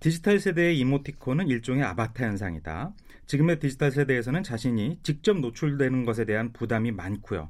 디지털 0.00 0.38
세대의 0.38 0.78
이모티콘은 0.78 1.48
일종의 1.48 1.82
아바타 1.82 2.26
현상이다. 2.26 2.92
지금의 3.26 3.58
디지털 3.58 3.90
세대에서는 3.90 4.42
자신이 4.42 4.98
직접 5.02 5.38
노출되는 5.38 6.04
것에 6.04 6.26
대한 6.26 6.52
부담이 6.52 6.92
많고요. 6.92 7.48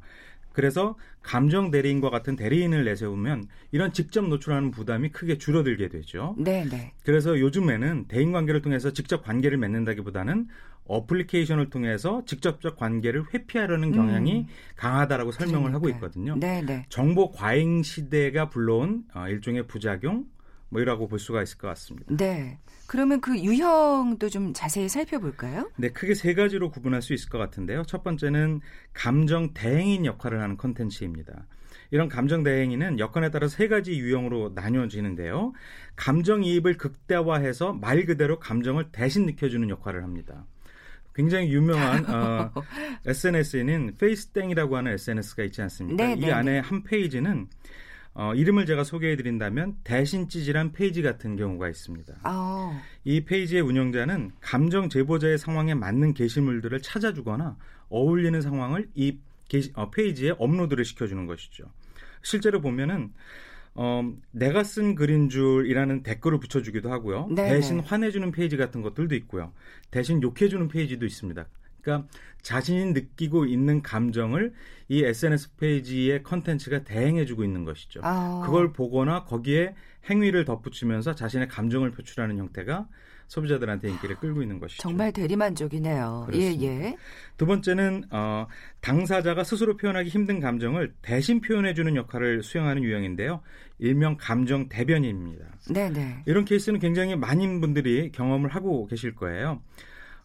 그래서 0.54 0.96
감정 1.20 1.70
대리인과 1.70 2.08
같은 2.08 2.36
대리인을 2.36 2.84
내세우면 2.84 3.48
이런 3.72 3.92
직접 3.92 4.26
노출하는 4.26 4.70
부담이 4.70 5.10
크게 5.10 5.36
줄어들게 5.36 5.88
되죠. 5.88 6.34
네, 6.38 6.64
네. 6.64 6.94
그래서 7.04 7.38
요즘에는 7.38 8.06
대인 8.08 8.32
관계를 8.32 8.62
통해서 8.62 8.92
직접 8.92 9.22
관계를 9.22 9.58
맺는다기보다는 9.58 10.46
어플리케이션을 10.86 11.70
통해서 11.70 12.22
직접적 12.26 12.76
관계를 12.76 13.24
회피하려는 13.32 13.92
경향이 13.92 14.40
음. 14.40 14.46
강하다라고 14.76 15.32
설명을 15.32 15.72
그러니까. 15.72 15.76
하고 15.76 15.88
있거든요. 15.90 16.36
네, 16.36 16.62
네. 16.62 16.86
정보 16.88 17.32
과잉 17.32 17.82
시대가 17.82 18.48
불러온 18.48 19.04
어, 19.14 19.26
일종의 19.28 19.66
부작용 19.66 20.26
뭐 20.74 20.82
이라고 20.82 21.06
볼 21.06 21.20
수가 21.20 21.40
있을 21.40 21.56
것 21.56 21.68
같습니다. 21.68 22.16
네. 22.16 22.58
그러면 22.88 23.20
그 23.20 23.38
유형도 23.38 24.28
좀 24.28 24.52
자세히 24.52 24.88
살펴볼까요? 24.88 25.70
네, 25.76 25.90
크게 25.90 26.14
세 26.14 26.34
가지로 26.34 26.72
구분할 26.72 27.00
수 27.00 27.14
있을 27.14 27.28
것 27.28 27.38
같은데요. 27.38 27.84
첫 27.84 28.02
번째는 28.02 28.60
감정 28.92 29.54
대행인 29.54 30.04
역할을 30.04 30.42
하는 30.42 30.56
컨텐츠입니다. 30.56 31.46
이런 31.92 32.08
감정 32.08 32.42
대행인은 32.42 32.98
여건에 32.98 33.30
따라 33.30 33.46
세 33.46 33.68
가지 33.68 33.92
유형으로 33.92 34.50
나뉘어지는데요. 34.56 35.52
감정이입을 35.94 36.76
극대화해서 36.76 37.74
말 37.74 38.04
그대로 38.04 38.40
감정을 38.40 38.90
대신 38.90 39.26
느껴주는 39.26 39.70
역할을 39.70 40.02
합니다. 40.02 40.44
굉장히 41.14 41.52
유명한 41.52 42.04
어, 42.10 42.50
SNS에는 43.06 43.94
페이스땡이라고 43.96 44.76
하는 44.76 44.90
SNS가 44.94 45.44
있지 45.44 45.62
않습니까? 45.62 46.04
네, 46.04 46.14
이 46.14 46.20
네, 46.22 46.32
안에 46.32 46.52
네. 46.54 46.58
한 46.58 46.82
페이지는 46.82 47.46
어, 48.14 48.32
일례를 48.34 48.64
제가 48.64 48.84
소개해드린다면 48.84 49.78
대신 49.82 50.28
찌질한 50.28 50.72
페이지 50.72 51.02
같은 51.02 51.36
경우가 51.36 51.68
있습니다. 51.68 52.14
아. 52.22 52.80
이 53.04 53.24
페이지의 53.24 53.62
운영자는 53.62 54.32
감정 54.40 54.88
제보자의 54.88 55.36
상황에 55.36 55.74
맞는 55.74 56.14
게시물들을 56.14 56.80
찾아주거나 56.80 57.56
어울리는 57.88 58.40
상황을 58.40 58.88
이 58.94 59.18
게시, 59.48 59.72
어, 59.74 59.90
페이지에 59.90 60.34
업로드를 60.38 60.84
시켜주는 60.84 61.26
것이죠. 61.26 61.64
실제로 62.22 62.60
보면은 62.60 63.12
어, 63.74 64.08
내가 64.30 64.62
쓴 64.62 64.94
글인 64.94 65.28
줄이라는 65.28 66.04
댓글을 66.04 66.38
붙여주기도 66.38 66.92
하고요. 66.92 67.28
네네. 67.34 67.48
대신 67.50 67.80
화내주는 67.80 68.30
페이지 68.30 68.56
같은 68.56 68.82
것들도 68.82 69.16
있고요. 69.16 69.52
대신 69.90 70.22
욕해주는 70.22 70.68
페이지도 70.68 71.04
있습니다. 71.04 71.44
그러니까 71.84 72.08
자신이 72.42 72.92
느끼고 72.92 73.46
있는 73.46 73.82
감정을 73.82 74.52
이 74.88 75.04
SNS 75.04 75.56
페이지의 75.56 76.22
컨텐츠가 76.22 76.84
대행해주고 76.84 77.44
있는 77.44 77.64
것이죠. 77.64 78.00
아. 78.02 78.42
그걸 78.44 78.72
보거나 78.72 79.24
거기에 79.24 79.74
행위를 80.10 80.44
덧붙이면서 80.44 81.14
자신의 81.14 81.48
감정을 81.48 81.92
표출하는 81.92 82.36
형태가 82.38 82.86
소비자들한테 83.26 83.88
인기를 83.88 84.16
끌고 84.16 84.42
있는 84.42 84.60
것이죠. 84.60 84.82
정말 84.82 85.10
대리만족이네요. 85.12 86.28
예, 86.34 86.54
예. 86.60 86.96
두 87.38 87.46
번째는 87.46 88.04
어, 88.10 88.46
당사자가 88.82 89.44
스스로 89.44 89.78
표현하기 89.78 90.10
힘든 90.10 90.40
감정을 90.40 90.92
대신 91.00 91.40
표현해주는 91.40 91.96
역할을 91.96 92.42
수행하는 92.42 92.82
유형인데요. 92.82 93.40
일명 93.78 94.18
감정 94.18 94.68
대변인입니다. 94.68 95.46
네, 95.70 95.88
네. 95.90 96.22
이런 96.26 96.44
케이스는 96.44 96.78
굉장히 96.80 97.16
많은 97.16 97.62
분들이 97.62 98.12
경험을 98.12 98.54
하고 98.54 98.86
계실 98.86 99.14
거예요. 99.14 99.62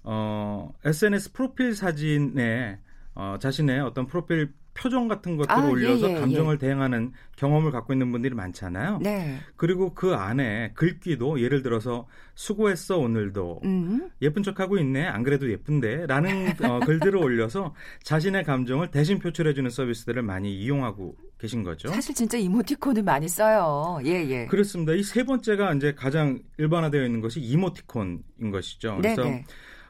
어, 0.03 0.73
SNS 0.85 1.33
프로필 1.33 1.75
사진에 1.75 2.79
어, 3.15 3.37
자신의 3.39 3.81
어떤 3.81 4.07
프로필 4.07 4.53
표정 4.73 5.09
같은 5.09 5.35
것들을 5.35 5.59
아, 5.59 5.65
예, 5.65 5.69
올려서 5.69 6.09
예, 6.09 6.15
예, 6.15 6.19
감정을 6.19 6.53
예. 6.55 6.57
대응하는 6.57 7.11
경험을 7.35 7.71
갖고 7.71 7.91
있는 7.91 8.11
분들이 8.13 8.33
많잖아요. 8.33 8.99
네. 9.01 9.37
그리고 9.57 9.93
그 9.93 10.13
안에 10.13 10.71
글귀도 10.73 11.41
예를 11.41 11.63
들어서 11.63 12.07
수고했어 12.35 12.97
오늘도 12.97 13.61
음. 13.65 14.09
예쁜 14.21 14.41
척하고 14.41 14.77
있네 14.77 15.05
안 15.05 15.23
그래도 15.23 15.51
예쁜데라는 15.51 16.53
어, 16.63 16.79
글들을 16.85 17.17
올려서 17.17 17.73
자신의 18.03 18.45
감정을 18.45 18.89
대신 18.91 19.19
표출해주는 19.19 19.69
서비스들을 19.69 20.21
많이 20.21 20.55
이용하고 20.55 21.15
계신 21.39 21.63
거죠. 21.63 21.89
사실 21.89 22.15
진짜 22.15 22.37
이모티콘을 22.37 23.03
많이 23.03 23.27
써요. 23.27 23.99
예 24.05 24.11
예. 24.29 24.45
그렇습니다. 24.45 24.93
이 24.93 25.03
세 25.03 25.23
번째가 25.25 25.73
이제 25.73 25.93
가장 25.93 26.39
일반화되어 26.57 27.03
있는 27.03 27.19
것이 27.19 27.41
이모티콘인 27.41 28.51
것이죠. 28.51 28.95
그래서 28.97 29.23
네네. 29.23 29.45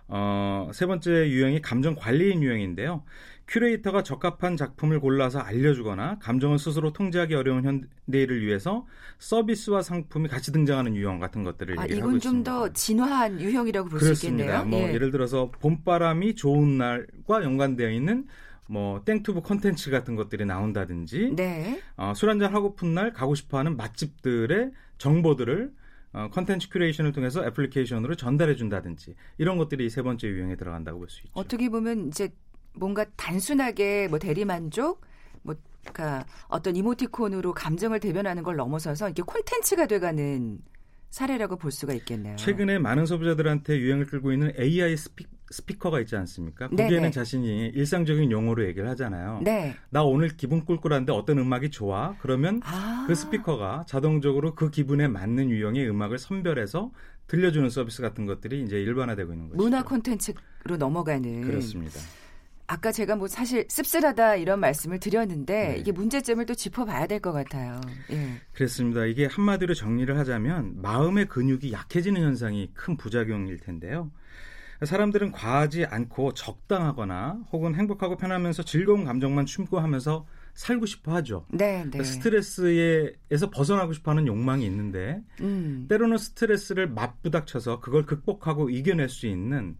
어, 0.10 0.69
세 0.74 0.86
번째 0.86 1.30
유형이 1.30 1.62
감정 1.62 1.95
관리인 1.95 2.41
유형인데요. 2.43 3.04
큐레이터가 3.48 4.04
적합한 4.04 4.58
작품을 4.58 5.00
골라서 5.00 5.39
알려주거나 5.39 6.19
감정을 6.19 6.60
스스로 6.60 6.93
통제하기 6.93 7.34
어려운 7.34 7.63
현대인을 7.63 8.45
위해서 8.45 8.86
서비스와 9.17 9.82
상품이 9.82 10.28
같이 10.28 10.52
등장하는 10.52 10.95
유형 10.95 11.17
같은 11.19 11.43
것들을 11.43 11.80
아, 11.80 11.84
얘기하고 11.86 12.10
이건 12.10 12.19
좀 12.19 12.43
더 12.43 12.72
진화한 12.74 13.41
유형이라고 13.41 13.89
볼 13.89 14.00
수 14.00 14.12
있겠네요. 14.13 14.65
뭐 14.65 14.80
예. 14.80 14.93
예를 14.93 15.10
들어서 15.12 15.50
봄바람이 15.60 16.36
좋은 16.36 16.78
날과 16.78 17.43
연관되어 17.43 17.89
있는 17.89 18.28
뭐 18.67 19.04
땡투브 19.04 19.41
콘텐츠 19.41 19.89
같은 19.89 20.15
것들이 20.15 20.45
나온다든지 20.45 21.34
네. 21.36 21.82
어, 21.98 22.13
술 22.15 22.30
한잔 22.30 22.54
하고픈 22.54 22.93
날 22.93 23.13
가고 23.13 23.34
싶어하는 23.34 23.76
맛집들의 23.78 24.72
정보들을 25.00 25.72
어, 25.72 25.80
컨텐츠 26.12 26.69
curation을 26.70 27.12
통해서 27.12 27.45
애플리케이션으로 27.45 28.15
전달해 28.15 28.56
준다든지 28.56 29.15
이런 29.38 29.58
것들이 29.58 29.89
세 29.89 30.02
번째 30.02 30.28
유형에 30.28 30.56
들어간다고 30.56 31.00
볼 31.00 31.10
수 31.10 31.19
있죠. 31.22 31.32
어떻게 31.34 31.69
보면 31.69 32.08
이제 32.08 32.30
뭔가 32.74 33.06
단순하게 33.15 34.08
뭐 34.10 34.19
대리만족 34.19 35.02
뭐 35.43 35.56
그러니까 35.82 36.26
어떤 36.48 36.76
이모티콘으로 36.76 37.54
감정을 37.54 38.00
대변하는 38.00 38.43
걸 38.43 38.56
넘어서서 38.56 39.10
이게 39.10 39.22
콘텐츠가 39.24 39.86
돼가는 39.88 40.60
사례라고 41.10 41.58
볼 41.58 41.72
수가 41.72 41.93
있겠네요. 41.93 42.36
최근에 42.36 42.80
많은 42.80 43.06
소비자들한테 43.06 43.80
유행을 43.80 44.06
끌고 44.06 44.32
있는 44.32 44.54
AI 44.60 44.95
스피, 44.95 45.26
스피커가 45.50 46.00
있지 46.02 46.15
않습니까? 46.15 46.67
거기에는 46.69 46.95
네네. 46.95 47.12
자신이 47.12 47.67
일상적인 47.74 48.32
용어로 48.32 48.67
얘기를 48.67 48.88
하잖아요. 48.89 49.41
네. 49.43 49.76
나 49.89 50.04
오늘 50.04 50.30
기분 50.30 50.63
꿀꿀한데 50.63 51.12
어떤 51.12 51.39
음악이 51.39 51.72
좋아? 51.72 52.15
그러면 52.19 52.62
아. 52.63 53.06
그 53.08 53.15
스피커가 53.15 53.86
자동적으로 53.88 54.54
그 54.54 54.69
기분에 54.69 55.08
맞는 55.08 55.50
유형의 55.50 55.89
음악을 55.89 56.19
선별해서 56.19 56.91
들려주는 57.28 57.69
서비스 57.69 58.02
같은 58.02 58.26
것들이 58.26 58.63
이제 58.63 58.80
일반화되고 58.82 59.34
있는 59.34 59.50
거죠. 59.50 59.62
문화 59.62 59.84
콘텐츠로 59.84 60.78
넘어가는. 60.78 61.41
그렇습니다. 61.41 62.00
아까 62.72 62.92
제가 62.92 63.16
뭐 63.16 63.28
사실 63.28 63.66
씁쓸하다 63.68 64.36
이런 64.36 64.60
말씀을 64.60 65.00
드렸는데 65.00 65.70
네. 65.70 65.78
이게 65.80 65.92
문제점을 65.92 66.46
또 66.46 66.54
짚어봐야 66.54 67.08
될 67.08 67.20
것 67.20 67.34
같아요. 67.34 67.82
예. 68.12 68.36
그렇습니다. 68.54 69.06
이게 69.06 69.26
한마디로 69.26 69.74
정리를 69.74 70.16
하자면 70.20 70.80
마음의 70.80 71.26
근육이 71.26 71.74
약해지는 71.74 72.22
현상이 72.22 72.70
큰 72.76 72.96
부작용일 72.96 73.58
텐데요. 73.58 74.12
사람들은 74.84 75.32
과하지 75.32 75.86
않고 75.86 76.36
적당하거나 76.36 77.40
혹은 77.52 77.74
행복하고 77.76 78.16
편하면서 78.18 78.64
즐거운 78.64 79.04
감정만 79.04 79.48
추구하면서 79.48 80.28
살고 80.54 80.86
싶어 80.86 81.14
하죠. 81.16 81.46
네, 81.50 81.86
네. 81.90 82.04
스트레스에서 82.04 83.50
벗어나고 83.52 83.94
싶어 83.94 84.12
하는 84.12 84.28
욕망이 84.28 84.64
있는데 84.66 85.22
음. 85.42 85.88
때로는 85.90 86.18
스트레스를 86.20 86.88
맞부닥쳐서 86.88 87.80
그걸 87.80 88.06
극복하고 88.06 88.70
이겨낼 88.70 89.10
수 89.10 89.26
있는 89.26 89.76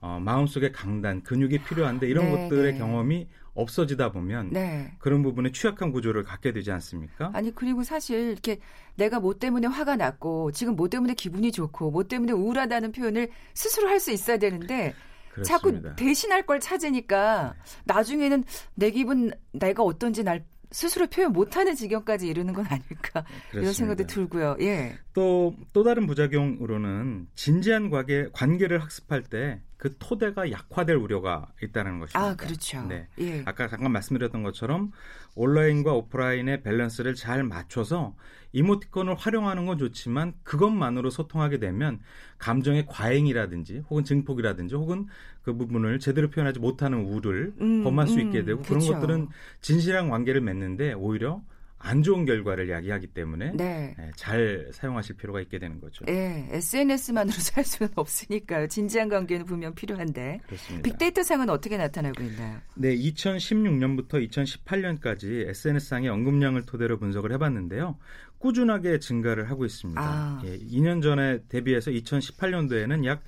어, 0.00 0.18
마음속의 0.20 0.72
강단, 0.72 1.22
근육이 1.22 1.58
필요한데 1.64 2.06
이런 2.08 2.26
네, 2.26 2.48
것들의 2.48 2.72
네. 2.72 2.78
경험이 2.78 3.28
없어지다 3.54 4.12
보면 4.12 4.50
네. 4.50 4.92
그런 4.98 5.22
부분에 5.22 5.50
취약한 5.50 5.90
구조를 5.90 6.24
갖게 6.24 6.52
되지 6.52 6.70
않습니까? 6.72 7.30
아니 7.32 7.54
그리고 7.54 7.82
사실 7.82 8.30
이렇게 8.32 8.58
내가 8.96 9.18
뭐 9.18 9.34
때문에 9.34 9.66
화가 9.66 9.96
났고 9.96 10.52
지금 10.52 10.76
뭐 10.76 10.88
때문에 10.88 11.14
기분이 11.14 11.50
좋고 11.52 11.90
뭐 11.90 12.04
때문에 12.04 12.32
우울하다는 12.32 12.92
표현을 12.92 13.30
스스로 13.54 13.88
할 13.88 13.98
수 13.98 14.12
있어야 14.12 14.36
되는데 14.36 14.94
그렇습니다. 15.32 15.44
자꾸 15.90 15.96
대신할 15.96 16.44
걸 16.44 16.60
찾으니까 16.60 17.54
나중에는 17.84 18.44
내 18.74 18.90
기분 18.90 19.32
내가 19.52 19.82
어떤지 19.82 20.22
날 20.22 20.44
스스로 20.70 21.06
표현 21.06 21.32
못하는 21.32 21.74
지경까지 21.74 22.26
이르는 22.28 22.52
건 22.52 22.66
아닐까 22.66 23.24
그렇습니다. 23.50 23.60
이런 23.60 23.72
생각도 23.72 24.06
들고요. 24.06 24.56
예. 24.60 24.98
또또 25.14 25.82
다른 25.84 26.06
부작용으로는 26.06 27.28
진지한 27.34 27.88
관계 27.88 28.28
관계를 28.32 28.82
학습할 28.82 29.22
때 29.22 29.62
그 29.76 29.94
토대가 29.98 30.50
약화될 30.50 30.96
우려가 30.96 31.52
있다는 31.62 31.98
것입니다. 32.00 32.18
아 32.18 32.34
그렇죠. 32.34 32.82
네. 32.86 33.08
예. 33.18 33.42
아까 33.44 33.68
잠깐 33.68 33.92
말씀드렸던 33.92 34.42
것처럼 34.42 34.90
온라인과 35.34 35.92
오프라인의 35.92 36.62
밸런스를 36.62 37.14
잘 37.14 37.44
맞춰서 37.44 38.14
이모티콘을 38.52 39.14
활용하는 39.16 39.66
건 39.66 39.76
좋지만 39.76 40.32
그것만으로 40.44 41.10
소통하게 41.10 41.58
되면 41.58 42.00
감정의 42.38 42.86
과잉이라든지 42.86 43.82
혹은 43.90 44.04
증폭이라든지 44.04 44.74
혹은 44.74 45.06
그 45.42 45.54
부분을 45.54 45.98
제대로 45.98 46.30
표현하지 46.30 46.58
못하는 46.58 47.04
우를 47.04 47.52
음, 47.60 47.84
범할 47.84 48.08
수 48.08 48.14
음, 48.14 48.20
있게 48.26 48.44
되고 48.44 48.62
그런 48.62 48.80
그렇죠. 48.80 48.94
것들은 48.94 49.28
진실한 49.60 50.08
관계를 50.08 50.40
맺는데 50.40 50.94
오히려 50.94 51.42
안 51.78 52.02
좋은 52.02 52.24
결과를 52.24 52.70
야기하기 52.70 53.08
때문에 53.08 53.52
네. 53.52 53.94
네, 53.98 54.10
잘 54.16 54.70
사용하실 54.72 55.16
필요가 55.16 55.40
있게 55.40 55.58
되는 55.58 55.80
거죠. 55.80 56.04
네, 56.06 56.48
SNS만으로 56.50 57.36
살 57.38 57.64
수는 57.64 57.92
없으니까요. 57.94 58.68
진지한 58.68 59.08
관계는 59.08 59.44
분명 59.44 59.74
필요한데. 59.74 60.40
그렇습니다. 60.46 60.82
빅데이터 60.82 61.22
상은 61.22 61.50
어떻게 61.50 61.76
나타나고 61.76 62.22
있나요? 62.22 62.58
네, 62.74 62.96
2016년부터 62.96 64.26
2018년까지 64.28 65.48
SNS상의 65.48 66.08
언급량을 66.08 66.64
토대로 66.64 66.98
분석을 66.98 67.32
해봤는데요. 67.32 67.98
꾸준하게 68.38 68.98
증가를 68.98 69.50
하고 69.50 69.64
있습니다. 69.64 70.00
아. 70.00 70.42
예, 70.44 70.58
2년 70.58 71.02
전에 71.02 71.40
대비해서 71.48 71.90
2018년도에는 71.90 73.04
약 73.06 73.22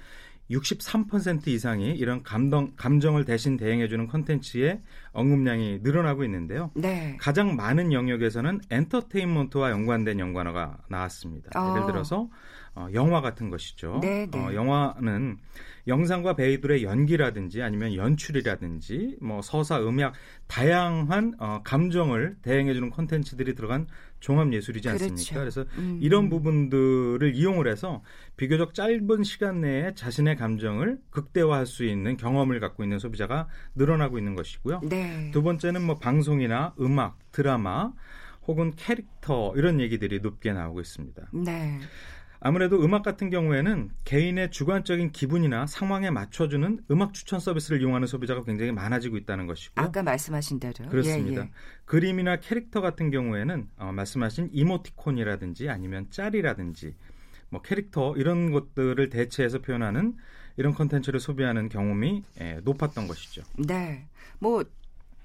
63% 0.50 1.48
이상이 1.48 1.90
이런 1.92 2.22
감동, 2.22 2.72
감정을 2.76 3.24
대신 3.24 3.56
대행해주는 3.56 4.06
컨텐츠의 4.06 4.80
언급량이 5.12 5.80
늘어나고 5.82 6.24
있는데요. 6.24 6.70
네. 6.74 7.16
가장 7.20 7.56
많은 7.56 7.92
영역에서는 7.92 8.60
엔터테인먼트와 8.70 9.70
연관된 9.70 10.18
연관어가 10.18 10.78
나왔습니다. 10.88 11.50
어. 11.58 11.74
예를 11.76 11.86
들어서 11.86 12.28
어, 12.78 12.88
영화 12.94 13.20
같은 13.20 13.50
것이죠. 13.50 13.98
네, 14.00 14.28
네. 14.30 14.38
어, 14.38 14.54
영화는 14.54 15.38
영상과 15.88 16.36
배우들의 16.36 16.84
연기라든지 16.84 17.60
아니면 17.60 17.94
연출이라든지 17.94 19.16
뭐 19.20 19.42
서사, 19.42 19.80
음악 19.80 20.12
다양한 20.46 21.34
어, 21.40 21.60
감정을 21.64 22.36
대행해주는 22.42 22.90
콘텐츠들이 22.90 23.56
들어간 23.56 23.88
종합 24.20 24.52
예술이지 24.52 24.88
않습니까? 24.90 25.14
그렇죠. 25.14 25.34
그래서 25.40 25.64
음. 25.78 25.98
이런 26.00 26.28
부분들을 26.28 27.34
이용을 27.34 27.66
해서 27.66 28.02
비교적 28.36 28.74
짧은 28.74 29.24
시간 29.24 29.62
내에 29.62 29.94
자신의 29.94 30.36
감정을 30.36 31.00
극대화할 31.10 31.66
수 31.66 31.84
있는 31.84 32.16
경험을 32.16 32.60
갖고 32.60 32.84
있는 32.84 33.00
소비자가 33.00 33.48
늘어나고 33.74 34.18
있는 34.18 34.36
것이고요. 34.36 34.82
네. 34.84 35.30
두 35.32 35.42
번째는 35.42 35.82
뭐 35.82 35.98
방송이나 35.98 36.74
음악, 36.78 37.18
드라마 37.32 37.92
혹은 38.46 38.72
캐릭터 38.76 39.52
이런 39.56 39.80
얘기들이 39.80 40.20
높게 40.20 40.52
나오고 40.52 40.80
있습니다. 40.80 41.28
네. 41.32 41.80
아무래도 42.40 42.82
음악 42.82 43.02
같은 43.02 43.30
경우에는 43.30 43.90
개인의 44.04 44.50
주관적인 44.50 45.12
기분이나 45.12 45.66
상황에 45.66 46.10
맞춰주는 46.10 46.84
음악 46.90 47.12
추천 47.14 47.40
서비스를 47.40 47.80
이용하는 47.80 48.06
소비자가 48.06 48.44
굉장히 48.44 48.72
많아지고 48.72 49.16
있다는 49.16 49.46
것이고 49.46 49.74
아까 49.76 50.02
말씀하신 50.02 50.60
대로 50.60 50.88
그렇습니다. 50.88 51.42
예, 51.42 51.46
예. 51.46 51.50
그림이나 51.84 52.36
캐릭터 52.36 52.80
같은 52.80 53.10
경우에는 53.10 53.68
어, 53.78 53.92
말씀하신 53.92 54.50
이모티콘이라든지 54.52 55.68
아니면 55.68 56.06
짤이라든지 56.10 56.94
뭐 57.50 57.62
캐릭터 57.62 58.14
이런 58.16 58.52
것들을 58.52 59.08
대체해서 59.08 59.60
표현하는 59.60 60.14
이런 60.56 60.74
콘텐츠를 60.74 61.20
소비하는 61.20 61.68
경험이 61.68 62.22
예, 62.40 62.60
높았던 62.62 63.08
것이죠. 63.08 63.42
네. 63.56 64.06
뭐 64.38 64.64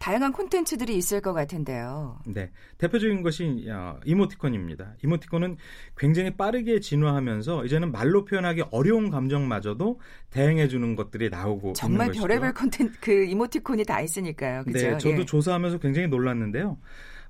다양한 0.03 0.33
콘텐츠들이 0.33 0.97
있을 0.97 1.21
것 1.21 1.31
같은데요. 1.31 2.19
네. 2.25 2.51
대표적인 2.77 3.23
것이 3.23 3.65
어, 3.69 3.97
이모티콘입니다. 4.03 4.95
이모티콘은 5.01 5.55
굉장히 5.95 6.31
빠르게 6.31 6.81
진화하면서 6.81 7.63
이제는 7.63 7.93
말로 7.93 8.25
표현하기 8.25 8.63
어려운 8.71 9.09
감정마저도 9.09 10.01
대행해 10.29 10.67
주는 10.67 10.97
것들이 10.97 11.29
나오고 11.29 11.71
정말 11.71 12.11
별의별 12.11 12.53
콘텐츠 12.53 12.99
그 12.99 13.23
이모티콘이 13.23 13.85
다 13.85 14.01
있으니까요. 14.01 14.65
그죠? 14.65 14.77
네. 14.77 14.97
저도 14.97 15.21
예. 15.21 15.25
조사하면서 15.25 15.77
굉장히 15.77 16.09
놀랐는데요. 16.09 16.77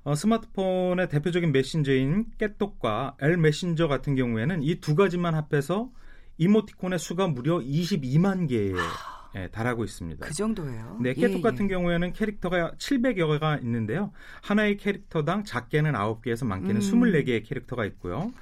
어, 0.02 0.16
스마트폰의 0.16 1.08
대표적인 1.10 1.52
메신저인 1.52 2.26
깨똑과 2.38 3.18
L 3.20 3.36
메신저 3.36 3.86
같은 3.86 4.16
경우에는 4.16 4.64
이 4.64 4.80
두 4.80 4.96
가지만 4.96 5.36
합해서 5.36 5.92
이모티콘의 6.38 6.98
수가 6.98 7.28
무려 7.28 7.60
22만 7.60 8.48
개예요. 8.48 9.13
예, 9.36 9.48
달하고 9.48 9.84
있습니다. 9.84 10.26
그 10.26 10.32
정도예요? 10.32 10.98
네, 11.00 11.14
깨톡 11.14 11.38
예, 11.38 11.40
같은 11.42 11.64
예. 11.64 11.68
경우에는 11.74 12.12
캐릭터가 12.12 12.72
700여 12.78 13.32
개가 13.32 13.58
있는데요. 13.58 14.12
하나의 14.42 14.76
캐릭터당 14.76 15.44
작게는 15.44 15.92
9개에서 15.92 16.46
많게는 16.46 16.76
음. 16.76 16.80
24개의 16.80 17.44
캐릭터가 17.44 17.84
있고요. 17.86 18.32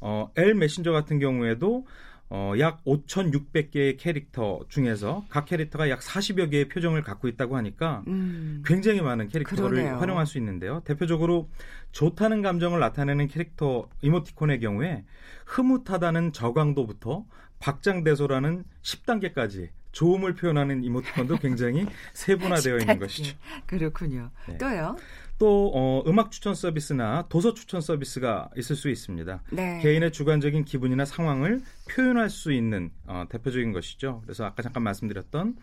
어, 0.00 0.30
L 0.36 0.54
메신저 0.54 0.92
같은 0.92 1.18
경우에도 1.18 1.86
어, 2.30 2.52
약 2.58 2.84
5,600개의 2.84 3.96
캐릭터 3.98 4.60
중에서 4.68 5.24
각 5.30 5.46
캐릭터가 5.46 5.88
약 5.88 6.00
40여 6.00 6.50
개의 6.50 6.68
표정을 6.68 7.02
갖고 7.02 7.26
있다고 7.26 7.56
하니까 7.56 8.04
음. 8.06 8.62
굉장히 8.66 9.00
많은 9.00 9.28
캐릭터를 9.28 9.70
그러네요. 9.70 9.96
활용할 9.96 10.26
수 10.26 10.36
있는데요. 10.36 10.80
대표적으로 10.84 11.48
좋다는 11.92 12.42
감정을 12.42 12.80
나타내는 12.80 13.28
캐릭터 13.28 13.88
이모티콘의 14.02 14.60
경우에 14.60 15.04
흐뭇하다는 15.46 16.32
저강도부터 16.32 17.24
박장대소라는 17.60 18.64
10단계까지 18.82 19.70
좋음을 19.92 20.34
표현하는 20.34 20.84
이모티콘도 20.84 21.38
굉장히 21.38 21.86
세분화되어 22.14 22.78
있는 22.78 22.98
것이죠. 22.98 23.36
그렇군요. 23.66 24.30
네. 24.48 24.58
또요? 24.58 24.96
또 25.38 25.70
어, 25.74 26.02
음악 26.06 26.30
추천 26.30 26.54
서비스나 26.54 27.26
도서 27.28 27.54
추천 27.54 27.80
서비스가 27.80 28.50
있을 28.56 28.74
수 28.74 28.90
있습니다. 28.90 29.42
네. 29.52 29.78
개인의 29.80 30.10
주관적인 30.10 30.64
기분이나 30.64 31.04
상황을 31.04 31.62
표현할 31.90 32.28
수 32.28 32.52
있는 32.52 32.90
어, 33.06 33.24
대표적인 33.28 33.72
것이죠. 33.72 34.20
그래서 34.24 34.44
아까 34.44 34.62
잠깐 34.62 34.82
말씀드렸던 34.82 35.56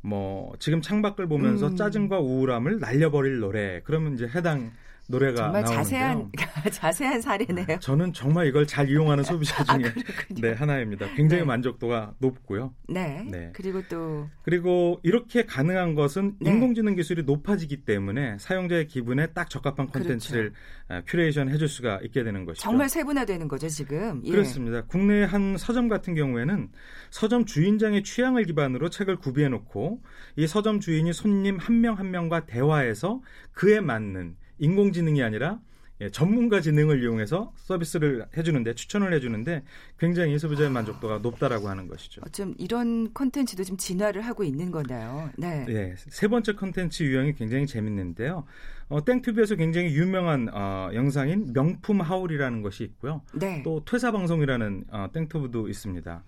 뭐 0.00 0.54
지금 0.60 0.80
창밖을 0.80 1.26
보면서 1.26 1.68
음. 1.68 1.76
짜증과 1.76 2.20
우울함을 2.20 2.78
날려버릴 2.78 3.40
노래 3.40 3.80
그러면 3.84 4.14
이제 4.14 4.28
해당 4.32 4.70
노래가 5.08 5.36
정말 5.36 5.62
나오는데요. 5.62 5.84
자세한 5.84 6.30
자세한 6.72 7.20
사례네요. 7.20 7.66
아, 7.68 7.78
저는 7.78 8.12
정말 8.12 8.46
이걸 8.46 8.66
잘 8.66 8.88
이용하는 8.88 9.22
소비자 9.24 9.62
아, 9.66 9.78
중에 9.78 9.88
아, 9.88 10.34
네, 10.40 10.52
하나입니다. 10.52 11.06
굉장히 11.14 11.42
네. 11.42 11.46
만족도가 11.46 12.14
높고요. 12.18 12.74
네. 12.88 13.24
네. 13.30 13.52
그리고 13.54 13.82
또 13.88 14.28
그리고 14.42 14.98
이렇게 15.02 15.44
가능한 15.44 15.94
것은 15.94 16.36
네. 16.40 16.50
인공지능 16.50 16.94
기술이 16.96 17.22
높아지기 17.22 17.84
때문에 17.84 18.38
사용자의 18.38 18.88
기분에 18.88 19.28
딱 19.28 19.48
적합한 19.48 19.88
콘텐츠를 19.88 20.52
그렇죠. 20.88 21.04
큐레이션 21.06 21.50
해줄 21.50 21.68
수가 21.68 22.00
있게 22.02 22.24
되는 22.24 22.44
것이죠. 22.44 22.62
정말 22.62 22.88
세분화되는 22.88 23.46
거죠 23.48 23.68
지금. 23.68 24.22
예. 24.24 24.30
그렇습니다. 24.30 24.82
국내 24.82 25.24
한 25.24 25.56
서점 25.56 25.88
같은 25.88 26.14
경우에는 26.14 26.70
서점 27.10 27.44
주인장의 27.44 28.02
취향을 28.02 28.44
기반으로 28.44 28.90
책을 28.90 29.16
구비해놓고 29.16 30.02
이 30.36 30.46
서점 30.46 30.80
주인이 30.80 31.12
손님 31.12 31.58
한 31.58 31.80
명한 31.80 32.08
한 32.08 32.10
명과 32.10 32.46
대화해서 32.46 33.20
그에 33.52 33.80
맞는 33.80 34.36
인공지능이 34.58 35.22
아니라 35.22 35.60
예, 36.00 36.10
전문가 36.10 36.60
지능을 36.60 37.02
이용해서 37.02 37.52
서비스를 37.56 38.26
해주는데 38.36 38.74
추천을 38.74 39.12
해주는데 39.14 39.64
굉장히 39.98 40.38
소비자의 40.38 40.70
만족도가 40.70 41.18
높다라고 41.18 41.68
하는 41.68 41.88
것이죠. 41.88 42.20
좀 42.30 42.54
이런 42.56 43.12
콘텐츠도 43.12 43.64
좀 43.64 43.76
진화를 43.76 44.22
하고 44.22 44.44
있는 44.44 44.70
건가요? 44.70 45.28
네. 45.36 45.64
네. 45.66 45.94
세 45.96 46.28
번째 46.28 46.52
콘텐츠 46.52 47.02
유형이 47.02 47.34
굉장히 47.34 47.66
재밌는데요. 47.66 48.44
어, 48.88 49.04
땡튜브에서 49.04 49.56
굉장히 49.56 49.88
유명한 49.88 50.48
어, 50.52 50.90
영상인 50.94 51.52
명품 51.52 52.00
하울이라는 52.00 52.62
것이 52.62 52.84
있고요. 52.84 53.22
네. 53.34 53.62
또 53.64 53.84
퇴사 53.84 54.12
방송이라는 54.12 54.84
어, 54.90 55.08
땡튜브도 55.12 55.68
있습니다. 55.68 56.22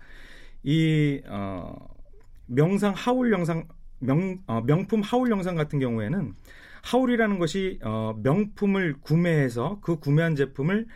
이 0.64 1.23
어, 1.27 1.88
명상 2.47 2.93
하울 2.97 3.33
영상 3.33 3.69
명 4.01 4.40
어, 4.47 4.61
명품 4.62 5.01
하울 5.01 5.31
영상 5.31 5.55
같은 5.55 5.79
경우에는 5.79 6.35
하울이라는 6.83 7.38
것이 7.38 7.79
어, 7.83 8.14
명품을 8.23 8.97
구매해서 9.01 9.81
그 9.83 9.99
구매한 9.99 10.37
제품을 10.37 10.87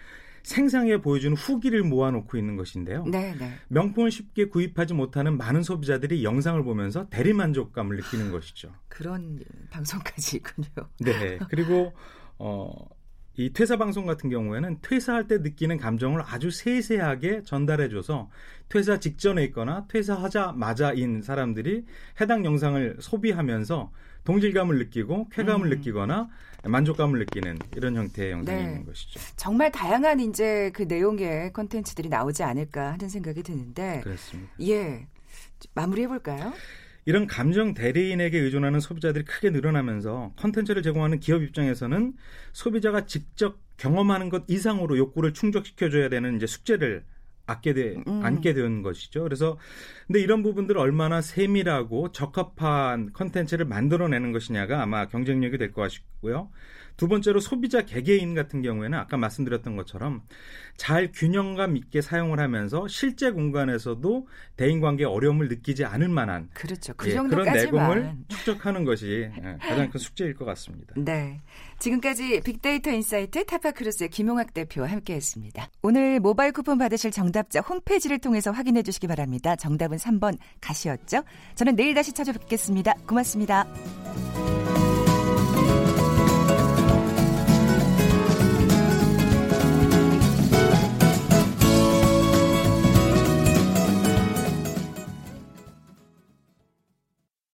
생생하게 0.44 1.01
보여주는 1.01 1.35
후기를 1.37 1.83
모아놓고 1.83 2.37
있는 2.37 2.57
것인데요. 2.57 3.05
네, 3.07 3.35
네. 3.38 3.55
명품을 3.68 4.11
쉽게 4.11 4.47
구입하지 4.47 4.92
못하는 4.92 5.38
많은 5.38 5.62
소비자들이 5.62 6.23
영상을 6.23 6.62
보면서 6.62 7.09
대리만족감을 7.09 7.97
느끼는 7.97 8.31
것이죠. 8.31 8.73
그런 8.88 9.40
방송까지 9.70 10.37
있군요. 10.37 10.88
네. 11.01 11.38
그리고 11.49 11.94
어, 12.38 12.75
이 13.37 13.53
퇴사 13.53 13.77
방송 13.77 14.07
같은 14.07 14.31
경우에는 14.31 14.79
퇴사할 14.81 15.27
때 15.27 15.38
느끼는 15.38 15.79
감정을 15.79 16.23
아주 16.25 16.51
세세하게 16.51 17.42
전달해줘서 17.42 18.31
퇴사 18.68 19.01
직전에 19.01 19.44
있거나 19.44 19.87
퇴사하자마자인 19.88 21.23
사람들이 21.23 21.85
해당 22.20 22.44
영상을 22.44 22.97
소비하면서 23.01 23.90
동질감을 24.25 24.79
느끼고 24.79 25.29
쾌감을 25.31 25.66
음. 25.66 25.70
느끼거나 25.70 26.29
만족감을 26.64 27.18
느끼는 27.18 27.59
이런 27.77 27.94
형태의 27.97 28.31
영상이 28.33 28.62
네. 28.62 28.64
있는 28.64 28.87
것이죠. 28.87 29.20
정말 29.37 29.70
다양한 29.70 30.20
이제 30.20 30.70
그 30.73 30.83
내용의 30.83 31.53
콘텐츠들이 31.53 32.09
나오지 32.09 32.42
않을까 32.42 32.92
하는 32.92 33.09
생각이 33.09 33.42
드는데 33.42 34.01
그렇습니다. 34.03 34.53
예. 34.62 35.07
마무리해 35.75 36.09
볼까요? 36.09 36.53
이런 37.07 37.27
감정 37.27 37.75
대리인에게 37.75 38.38
의존하는 38.38 38.81
소비자들이 38.81 39.25
크게 39.25 39.51
늘어나면서 39.51 40.33
컨텐츠를 40.37 40.83
제공하는 40.83 41.21
기업 41.21 41.43
입장에서는 41.43 42.14
소비자가 42.53 43.07
직접 43.07 43.59
경험하는 43.77 44.31
것 44.31 44.45
이상으로 44.49 44.97
욕구를 44.99 45.35
충족시켜줘야 45.35 46.09
되는 46.09 46.37
이제 46.37 46.47
숙제를 46.47 47.05
안게 47.47 47.75
되, 47.75 47.95
음. 48.07 48.25
안게 48.25 48.55
된 48.55 48.83
것이죠. 48.83 49.23
그래서 49.23 49.59
근데 50.07 50.21
이런 50.21 50.43
부분들을 50.43 50.81
얼마나 50.81 51.21
세밀하고 51.21 52.12
적합한 52.12 53.12
컨텐츠를 53.12 53.67
만들어내는 53.67 54.33
것이냐가 54.33 54.83
아마 54.83 55.09
경쟁력이 55.09 55.59
될 55.59 55.73
것 55.73 55.90
같고요. 55.93 56.51
두 56.96 57.09
번째로 57.09 57.40
소비자 57.40 57.83
개개인 57.83 58.35
같은 58.35 58.62
경우에는 58.62 58.96
아까 58.98 59.16
말씀드렸던 59.16 59.76
것처럼 59.76 60.22
잘 60.76 61.11
균형감 61.12 61.76
있게 61.76 62.00
사용을 62.00 62.40
하면서 62.40 62.87
실제 62.88 63.30
공간에서도 63.30 64.26
대인 64.57 64.80
관계 64.80 65.04
어려움을 65.04 65.48
느끼지 65.48 65.85
않을 65.85 66.09
만한 66.09 66.48
그렇죠. 66.54 66.94
그 66.96 67.11
예, 67.11 67.14
그런 67.14 67.52
내공을 67.52 68.14
축적하는 68.28 68.85
것이 68.85 69.30
예, 69.37 69.57
가장 69.61 69.90
큰 69.90 69.98
숙제일 69.98 70.35
것 70.35 70.44
같습니다. 70.44 70.94
네. 70.96 71.40
지금까지 71.78 72.40
빅데이터 72.44 72.90
insight 72.90 73.44
타파크로스의 73.44 74.11
김용학 74.11 74.54
대표와 74.54 74.88
함께했습니다. 74.88 75.68
오늘 75.83 76.20
모바일 76.20 76.52
쿠폰 76.52 76.78
받으실 76.78 77.11
정답자 77.11 77.61
홈페이지를 77.61 78.18
통해서 78.18 78.50
확인해 78.50 78.83
주시기 78.83 79.07
바랍니다. 79.07 79.57
정답은 79.57 79.98
3번 79.98 80.38
가시였죠? 80.61 81.22
저는 81.57 81.76
내일 81.76 81.94
다시 81.94 82.12
찾아뵙겠습니다. 82.12 82.94
고맙습니다. 83.07 83.66